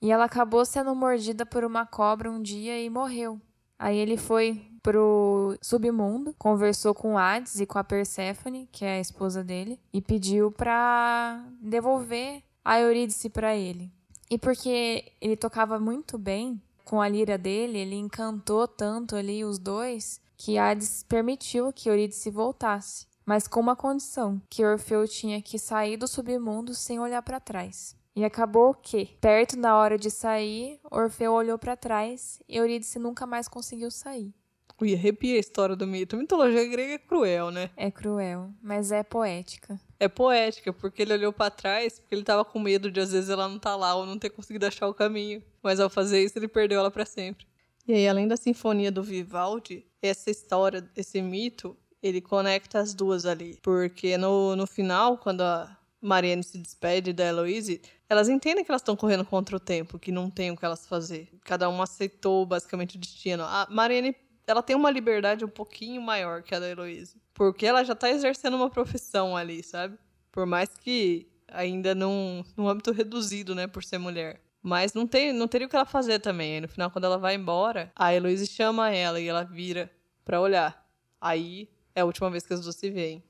E 0.00 0.12
ela 0.12 0.24
acabou 0.24 0.64
sendo 0.64 0.94
mordida 0.94 1.44
por 1.44 1.64
uma 1.64 1.84
cobra 1.84 2.30
um 2.30 2.40
dia 2.40 2.80
e 2.80 2.88
morreu. 2.88 3.40
Aí 3.78 3.96
ele 3.96 4.16
foi 4.16 4.64
pro 4.82 5.56
submundo, 5.60 6.34
conversou 6.38 6.94
com 6.94 7.18
Hades 7.18 7.60
e 7.60 7.66
com 7.66 7.78
a 7.78 7.84
Perséfone, 7.84 8.68
que 8.72 8.84
é 8.84 8.96
a 8.96 9.00
esposa 9.00 9.44
dele, 9.44 9.78
e 9.92 10.00
pediu 10.00 10.50
para 10.50 11.44
devolver 11.60 12.42
a 12.64 12.80
Eurídice 12.80 13.28
para 13.28 13.56
ele. 13.56 13.92
E 14.30 14.38
porque 14.38 15.12
ele 15.20 15.36
tocava 15.36 15.78
muito 15.78 16.18
bem 16.18 16.60
com 16.84 17.00
a 17.00 17.08
lira 17.08 17.36
dele, 17.36 17.78
ele 17.78 17.96
encantou 17.96 18.66
tanto 18.66 19.14
ali 19.14 19.44
os 19.44 19.58
dois 19.58 20.20
que 20.36 20.56
Hades 20.56 21.02
permitiu 21.02 21.72
que 21.72 21.88
Eurídice 21.88 22.30
voltasse, 22.30 23.06
mas 23.26 23.46
com 23.48 23.60
uma 23.60 23.76
condição, 23.76 24.40
que 24.48 24.64
Orfeu 24.64 25.06
tinha 25.06 25.42
que 25.42 25.58
sair 25.58 25.96
do 25.96 26.06
submundo 26.06 26.74
sem 26.74 26.98
olhar 26.98 27.22
para 27.22 27.40
trás. 27.40 27.97
E 28.18 28.24
acabou 28.24 28.74
que, 28.74 29.06
perto 29.20 29.56
da 29.56 29.76
hora 29.76 29.96
de 29.96 30.10
sair, 30.10 30.80
Orfeu 30.90 31.32
olhou 31.32 31.56
para 31.56 31.76
trás 31.76 32.42
e 32.48 32.56
Eurídice 32.56 32.98
nunca 32.98 33.24
mais 33.24 33.46
conseguiu 33.46 33.92
sair. 33.92 34.34
Ui, 34.80 34.92
arrepia 34.92 35.36
a 35.36 35.38
história 35.38 35.76
do 35.76 35.86
mito. 35.86 36.16
A 36.16 36.18
mitologia 36.18 36.66
grega 36.66 36.94
é 36.94 36.98
cruel, 36.98 37.52
né? 37.52 37.70
É 37.76 37.92
cruel, 37.92 38.50
mas 38.60 38.90
é 38.90 39.04
poética. 39.04 39.80
É 40.00 40.08
poética, 40.08 40.72
porque 40.72 41.02
ele 41.02 41.12
olhou 41.12 41.32
para 41.32 41.48
trás, 41.48 42.00
porque 42.00 42.12
ele 42.12 42.24
tava 42.24 42.44
com 42.44 42.58
medo 42.58 42.90
de 42.90 42.98
às 42.98 43.12
vezes 43.12 43.30
ela 43.30 43.48
não 43.48 43.56
tá 43.56 43.76
lá 43.76 43.94
ou 43.94 44.04
não 44.04 44.18
ter 44.18 44.30
conseguido 44.30 44.66
achar 44.66 44.88
o 44.88 44.94
caminho. 44.94 45.40
Mas 45.62 45.78
ao 45.78 45.88
fazer 45.88 46.20
isso, 46.20 46.36
ele 46.40 46.48
perdeu 46.48 46.80
ela 46.80 46.90
para 46.90 47.06
sempre. 47.06 47.46
E 47.86 47.92
aí, 47.92 48.08
além 48.08 48.26
da 48.26 48.36
sinfonia 48.36 48.90
do 48.90 49.00
Vivaldi, 49.00 49.86
essa 50.02 50.28
história, 50.28 50.90
esse 50.96 51.22
mito, 51.22 51.76
ele 52.02 52.20
conecta 52.20 52.80
as 52.80 52.94
duas 52.94 53.24
ali. 53.24 53.60
Porque 53.62 54.18
no, 54.18 54.56
no 54.56 54.66
final, 54.66 55.18
quando 55.18 55.42
a 55.42 55.78
Marianne 56.00 56.42
se 56.42 56.58
despede 56.58 57.12
da 57.12 57.24
Heloise, 57.24 57.80
elas 58.08 58.28
entendem 58.28 58.64
que 58.64 58.70
elas 58.70 58.80
estão 58.80 58.96
correndo 58.96 59.24
contra 59.24 59.56
o 59.56 59.60
tempo, 59.60 59.98
que 59.98 60.10
não 60.10 60.30
tem 60.30 60.50
o 60.50 60.56
que 60.56 60.64
elas 60.64 60.86
fazer. 60.86 61.28
Cada 61.44 61.68
uma 61.68 61.84
aceitou 61.84 62.46
basicamente 62.46 62.96
o 62.96 62.98
destino. 62.98 63.42
A 63.44 63.66
Marianne, 63.70 64.16
ela 64.46 64.62
tem 64.62 64.74
uma 64.74 64.90
liberdade 64.90 65.44
um 65.44 65.48
pouquinho 65.48 66.00
maior 66.00 66.42
que 66.42 66.54
a 66.54 66.60
da 66.60 66.68
Heloise, 66.68 67.20
porque 67.34 67.66
ela 67.66 67.84
já 67.84 67.92
está 67.92 68.08
exercendo 68.08 68.54
uma 68.56 68.70
profissão 68.70 69.36
ali, 69.36 69.62
sabe? 69.62 69.98
Por 70.32 70.46
mais 70.46 70.70
que 70.70 71.28
ainda 71.48 71.94
num, 71.94 72.42
num 72.56 72.68
âmbito 72.68 72.92
reduzido, 72.92 73.54
né, 73.54 73.66
por 73.66 73.84
ser 73.84 73.98
mulher. 73.98 74.40
Mas 74.62 74.92
não, 74.94 75.06
tem, 75.06 75.32
não 75.32 75.46
teria 75.46 75.66
o 75.66 75.70
que 75.70 75.76
ela 75.76 75.84
fazer 75.84 76.18
também. 76.18 76.54
Aí, 76.54 76.60
no 76.60 76.68
final, 76.68 76.90
quando 76.90 77.04
ela 77.04 77.18
vai 77.18 77.34
embora, 77.34 77.92
a 77.94 78.12
Heloise 78.12 78.46
chama 78.46 78.90
ela 78.90 79.20
e 79.20 79.26
ela 79.26 79.44
vira 79.44 79.90
para 80.24 80.40
olhar. 80.40 80.86
Aí 81.20 81.70
é 81.94 82.00
a 82.00 82.04
última 82.04 82.30
vez 82.30 82.46
que 82.46 82.52
as 82.52 82.60
duas 82.60 82.76
se 82.76 82.90
veem. 82.90 83.22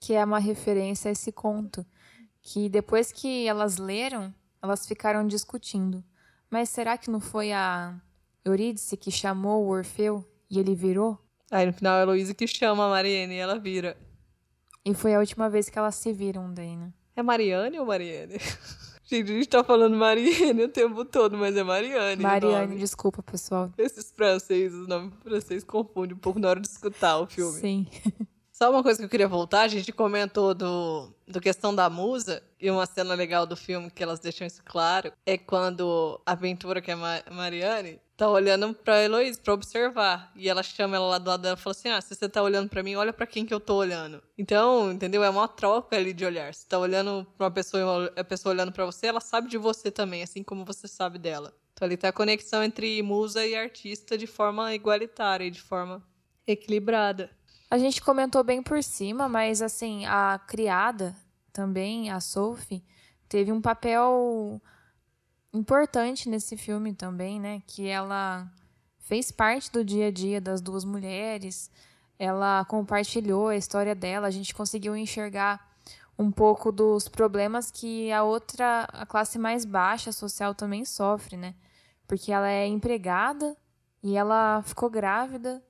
Que 0.00 0.14
é 0.14 0.24
uma 0.24 0.38
referência 0.38 1.08
a 1.08 1.12
esse 1.12 1.30
conto 1.30 1.84
que 2.42 2.68
depois 2.68 3.12
que 3.12 3.46
elas 3.46 3.78
leram, 3.78 4.34
elas 4.62 4.86
ficaram 4.86 5.26
discutindo. 5.26 6.04
Mas 6.50 6.68
será 6.68 6.98
que 6.98 7.10
não 7.10 7.20
foi 7.20 7.52
a 7.52 7.94
Eurídice 8.44 8.96
que 8.96 9.10
chamou 9.10 9.64
o 9.64 9.68
Orfeu 9.68 10.24
e 10.50 10.58
ele 10.58 10.74
virou? 10.74 11.18
Aí 11.50 11.66
no 11.66 11.72
final 11.72 11.94
é 11.94 12.00
a 12.00 12.02
Heloísa 12.02 12.34
que 12.34 12.46
chama 12.46 12.86
a 12.86 12.88
Mariane 12.88 13.34
e 13.34 13.38
ela 13.38 13.58
vira. 13.58 13.96
E 14.84 14.94
foi 14.94 15.14
a 15.14 15.18
última 15.18 15.48
vez 15.48 15.68
que 15.68 15.78
elas 15.78 15.94
se 15.94 16.12
viram 16.12 16.52
daí, 16.52 16.76
né? 16.76 16.92
É 17.14 17.22
Mariane 17.22 17.78
ou 17.78 17.86
Mariane? 17.86 18.38
Gente, 19.10 19.32
a 19.32 19.34
gente 19.34 19.48
tá 19.48 19.64
falando 19.64 19.96
Mariane 19.96 20.62
o 20.62 20.68
tempo 20.68 21.04
todo, 21.04 21.36
mas 21.36 21.56
é 21.56 21.64
Mariane. 21.64 22.22
Mariane, 22.22 22.78
desculpa, 22.78 23.20
pessoal. 23.20 23.72
Esses 23.76 24.12
franceses, 24.12 24.78
o 24.78 24.86
nome 24.86 25.10
francês 25.24 25.64
confunde 25.64 26.14
um 26.14 26.16
pouco 26.16 26.38
na 26.38 26.48
hora 26.48 26.60
de 26.60 26.68
escutar 26.68 27.18
o 27.18 27.26
filme. 27.26 27.60
Sim. 27.60 27.86
Só 28.62 28.70
uma 28.70 28.82
coisa 28.82 28.98
que 28.98 29.06
eu 29.06 29.08
queria 29.08 29.26
voltar, 29.26 29.62
a 29.62 29.68
gente 29.68 29.90
comentou 29.90 30.52
do, 30.52 31.10
do 31.26 31.40
questão 31.40 31.74
da 31.74 31.88
musa, 31.88 32.42
e 32.60 32.70
uma 32.70 32.84
cena 32.84 33.14
legal 33.14 33.46
do 33.46 33.56
filme 33.56 33.90
que 33.90 34.02
elas 34.02 34.20
deixam 34.20 34.46
isso 34.46 34.62
claro, 34.62 35.14
é 35.24 35.38
quando 35.38 36.20
a 36.26 36.32
aventura, 36.32 36.82
que 36.82 36.90
é 36.90 36.94
a 36.94 37.24
Mariane, 37.30 37.98
tá 38.18 38.28
olhando 38.28 38.74
pra 38.74 39.02
Heloísa 39.02 39.40
pra 39.42 39.54
observar. 39.54 40.30
E 40.36 40.46
ela 40.46 40.62
chama 40.62 40.94
ela 40.94 41.06
lá 41.06 41.16
do 41.16 41.30
lado 41.30 41.40
dela 41.40 41.56
e 41.58 41.62
fala 41.62 41.72
assim: 41.72 41.88
Ah, 41.88 42.02
se 42.02 42.14
você 42.14 42.28
tá 42.28 42.42
olhando 42.42 42.68
pra 42.68 42.82
mim, 42.82 42.96
olha 42.96 43.14
pra 43.14 43.26
quem 43.26 43.46
que 43.46 43.54
eu 43.54 43.60
tô 43.60 43.76
olhando. 43.76 44.22
Então, 44.36 44.92
entendeu? 44.92 45.24
É 45.24 45.30
uma 45.30 45.48
troca 45.48 45.96
ali 45.96 46.12
de 46.12 46.26
olhar. 46.26 46.52
Se 46.52 46.66
tá 46.66 46.78
olhando 46.78 47.26
pra 47.38 47.46
uma 47.46 47.50
pessoa 47.50 48.12
e 48.14 48.20
a 48.20 48.24
pessoa 48.24 48.52
olhando 48.52 48.72
pra 48.72 48.84
você, 48.84 49.06
ela 49.06 49.20
sabe 49.20 49.48
de 49.48 49.56
você 49.56 49.90
também, 49.90 50.22
assim 50.22 50.42
como 50.42 50.66
você 50.66 50.86
sabe 50.86 51.18
dela. 51.18 51.54
Então 51.72 51.86
ali 51.86 51.96
tá 51.96 52.10
a 52.10 52.12
conexão 52.12 52.62
entre 52.62 53.02
musa 53.02 53.46
e 53.46 53.56
artista 53.56 54.18
de 54.18 54.26
forma 54.26 54.74
igualitária, 54.74 55.50
de 55.50 55.62
forma 55.62 56.02
equilibrada. 56.46 57.30
A 57.70 57.78
gente 57.78 58.02
comentou 58.02 58.42
bem 58.42 58.60
por 58.60 58.82
cima, 58.82 59.28
mas 59.28 59.62
assim, 59.62 60.04
a 60.04 60.40
criada 60.44 61.14
também, 61.52 62.10
a 62.10 62.18
Sophie, 62.18 62.82
teve 63.28 63.52
um 63.52 63.60
papel 63.60 64.60
importante 65.52 66.28
nesse 66.28 66.56
filme 66.56 66.92
também, 66.92 67.38
né? 67.38 67.62
Que 67.68 67.86
ela 67.86 68.52
fez 68.98 69.30
parte 69.30 69.70
do 69.70 69.84
dia 69.84 70.08
a 70.08 70.10
dia 70.10 70.40
das 70.40 70.60
duas 70.60 70.84
mulheres, 70.84 71.70
ela 72.18 72.64
compartilhou 72.64 73.48
a 73.48 73.56
história 73.56 73.94
dela, 73.94 74.26
a 74.26 74.32
gente 74.32 74.52
conseguiu 74.52 74.96
enxergar 74.96 75.64
um 76.18 76.30
pouco 76.30 76.72
dos 76.72 77.08
problemas 77.08 77.70
que 77.70 78.10
a 78.10 78.24
outra, 78.24 78.88
a 78.92 79.06
classe 79.06 79.38
mais 79.38 79.64
baixa 79.64 80.10
social 80.10 80.56
também 80.56 80.84
sofre, 80.84 81.36
né? 81.36 81.54
Porque 82.08 82.32
ela 82.32 82.48
é 82.48 82.66
empregada 82.66 83.56
e 84.02 84.16
ela 84.16 84.60
ficou 84.62 84.90
grávida 84.90 85.62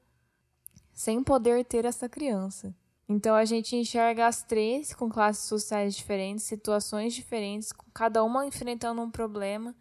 sem 1.00 1.24
poder 1.24 1.64
ter 1.64 1.86
essa 1.86 2.10
criança. 2.10 2.74
Então 3.08 3.34
a 3.34 3.46
gente 3.46 3.74
enxerga 3.74 4.26
as 4.26 4.42
três 4.42 4.92
com 4.92 5.08
classes 5.08 5.48
sociais 5.48 5.96
diferentes, 5.96 6.44
situações 6.44 7.14
diferentes, 7.14 7.72
com 7.72 7.86
cada 7.90 8.22
uma 8.22 8.44
enfrentando 8.44 9.00
um 9.00 9.10
problema 9.10 9.74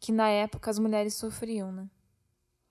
que 0.00 0.10
na 0.10 0.28
época 0.28 0.68
as 0.68 0.80
mulheres 0.80 1.14
sofriam, 1.14 1.70
né? 1.70 1.88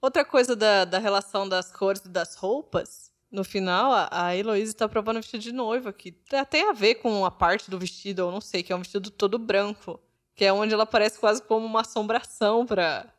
Outra 0.02 0.26
coisa 0.26 0.58
da, 0.58 0.84
da 0.84 1.00
relação 1.00 1.48
das 1.48 1.72
cores 1.72 2.04
e 2.04 2.10
das 2.10 2.36
roupas, 2.36 3.14
no 3.32 3.46
final, 3.46 3.94
a, 3.94 4.10
a 4.12 4.36
Heloísa 4.36 4.74
tá 4.74 4.90
provando 4.90 5.16
o 5.16 5.22
vestido 5.22 5.42
de 5.42 5.54
noiva, 5.54 5.94
que 5.94 6.12
tem 6.50 6.70
a 6.70 6.74
ver 6.74 6.96
com 6.96 7.26
a 7.26 7.32
parte 7.32 7.72
do 7.72 7.80
vestido, 7.80 8.24
eu 8.24 8.32
não 8.32 8.42
sei, 8.42 8.62
que 8.62 8.74
é 8.74 8.76
um 8.76 8.80
vestido 8.80 9.10
todo 9.10 9.40
branco. 9.40 10.02
Que 10.36 10.44
é 10.44 10.52
onde 10.52 10.74
ela 10.74 10.86
parece 10.86 11.18
quase 11.18 11.42
como 11.42 11.66
uma 11.66 11.80
assombração 11.80 12.66
pra 12.66 13.10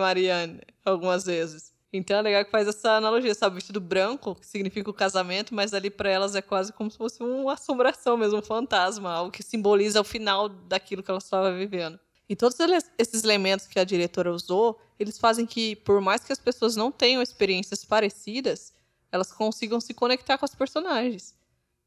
Marianne, 0.00 0.60
algumas 0.84 1.24
vezes. 1.24 1.73
Então 1.96 2.18
é 2.18 2.22
legal 2.22 2.44
que 2.44 2.50
faz 2.50 2.66
essa 2.66 2.96
analogia, 2.96 3.32
sabe? 3.36 3.54
Vestido 3.54 3.80
branco, 3.80 4.34
que 4.34 4.44
significa 4.44 4.90
o 4.90 4.92
casamento, 4.92 5.54
mas 5.54 5.72
ali 5.72 5.88
para 5.88 6.10
elas 6.10 6.34
é 6.34 6.42
quase 6.42 6.72
como 6.72 6.90
se 6.90 6.98
fosse 6.98 7.22
uma 7.22 7.52
assombração 7.52 8.16
mesmo, 8.16 8.40
um 8.40 8.42
fantasma, 8.42 9.12
algo 9.12 9.30
que 9.30 9.44
simboliza 9.44 10.00
o 10.00 10.04
final 10.04 10.48
daquilo 10.48 11.04
que 11.04 11.10
elas 11.12 11.22
estavam 11.22 11.56
vivendo. 11.56 11.96
E 12.28 12.34
todos 12.34 12.58
esses 12.98 13.22
elementos 13.22 13.68
que 13.68 13.78
a 13.78 13.84
diretora 13.84 14.32
usou, 14.32 14.80
eles 14.98 15.18
fazem 15.18 15.46
que, 15.46 15.76
por 15.76 16.00
mais 16.00 16.24
que 16.24 16.32
as 16.32 16.38
pessoas 16.40 16.74
não 16.74 16.90
tenham 16.90 17.22
experiências 17.22 17.84
parecidas, 17.84 18.72
elas 19.12 19.30
consigam 19.30 19.80
se 19.80 19.94
conectar 19.94 20.36
com 20.36 20.44
os 20.44 20.54
personagens. 20.54 21.32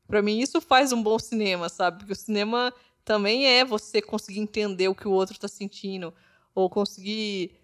Para 0.07 0.21
mim, 0.21 0.39
isso 0.39 0.61
faz 0.61 0.93
um 0.93 1.03
bom 1.03 1.19
cinema, 1.19 1.67
sabe? 1.67 1.97
Porque 1.97 2.13
o 2.13 2.15
cinema 2.15 2.73
também 3.03 3.45
é 3.45 3.65
você 3.65 4.01
conseguir 4.01 4.39
entender 4.39 4.87
o 4.87 4.95
que 4.95 5.05
o 5.05 5.11
outro 5.11 5.33
está 5.33 5.49
sentindo, 5.49 6.13
ou 6.55 6.69
conseguir 6.69 7.59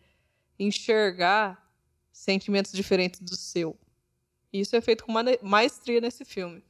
enxergar 0.60 1.63
sentimentos 2.14 2.72
diferentes 2.72 3.20
do 3.20 3.36
seu. 3.36 3.76
E 4.54 4.62
isso 4.62 4.76
é 4.76 4.82
feito 4.82 5.04
com 5.04 5.12
maestria 5.42 6.00
nesse 6.00 6.24
filme. 6.24 6.64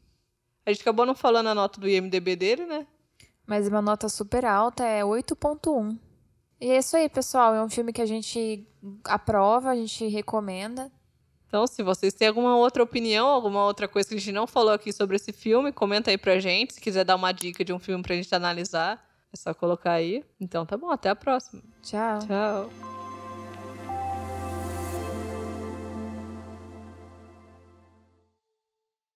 A 0.65 0.71
gente 0.71 0.81
acabou 0.81 1.05
não 1.05 1.13
falando 1.13 1.47
a 1.47 1.55
nota 1.55 1.79
do 1.79 1.87
IMDB 1.87 2.35
dele, 2.35 2.65
né? 2.65 2.87
Mas 3.45 3.67
uma 3.67 3.81
nota 3.81 4.07
super 4.07 4.45
alta 4.45 4.85
é 4.85 5.03
8.1. 5.03 5.99
E 6.61 6.71
é 6.71 6.77
isso 6.77 6.95
aí, 6.95 7.09
pessoal. 7.09 7.53
É 7.53 7.61
um 7.61 7.69
filme 7.69 7.91
que 7.91 8.01
a 8.01 8.05
gente 8.05 8.65
aprova, 9.03 9.71
a 9.71 9.75
gente 9.75 10.07
recomenda. 10.07 10.89
Então, 11.45 11.67
se 11.67 11.83
vocês 11.83 12.13
têm 12.13 12.29
alguma 12.29 12.55
outra 12.55 12.81
opinião, 12.81 13.27
alguma 13.27 13.65
outra 13.65 13.87
coisa 13.87 14.07
que 14.07 14.15
a 14.15 14.17
gente 14.17 14.31
não 14.31 14.47
falou 14.47 14.71
aqui 14.71 14.91
sobre 14.93 15.17
esse 15.17 15.33
filme, 15.33 15.71
comenta 15.73 16.09
aí 16.09 16.17
pra 16.17 16.39
gente. 16.39 16.73
Se 16.73 16.81
quiser 16.81 17.03
dar 17.03 17.15
uma 17.15 17.33
dica 17.33 17.63
de 17.65 17.73
um 17.73 17.79
filme 17.79 18.01
pra 18.01 18.15
gente 18.15 18.33
analisar, 18.33 19.05
é 19.31 19.37
só 19.37 19.53
colocar 19.53 19.91
aí. 19.91 20.23
Então 20.39 20.65
tá 20.65 20.77
bom, 20.77 20.89
até 20.89 21.09
a 21.09 21.15
próxima. 21.15 21.61
Tchau. 21.83 22.19
Tchau. 22.25 22.92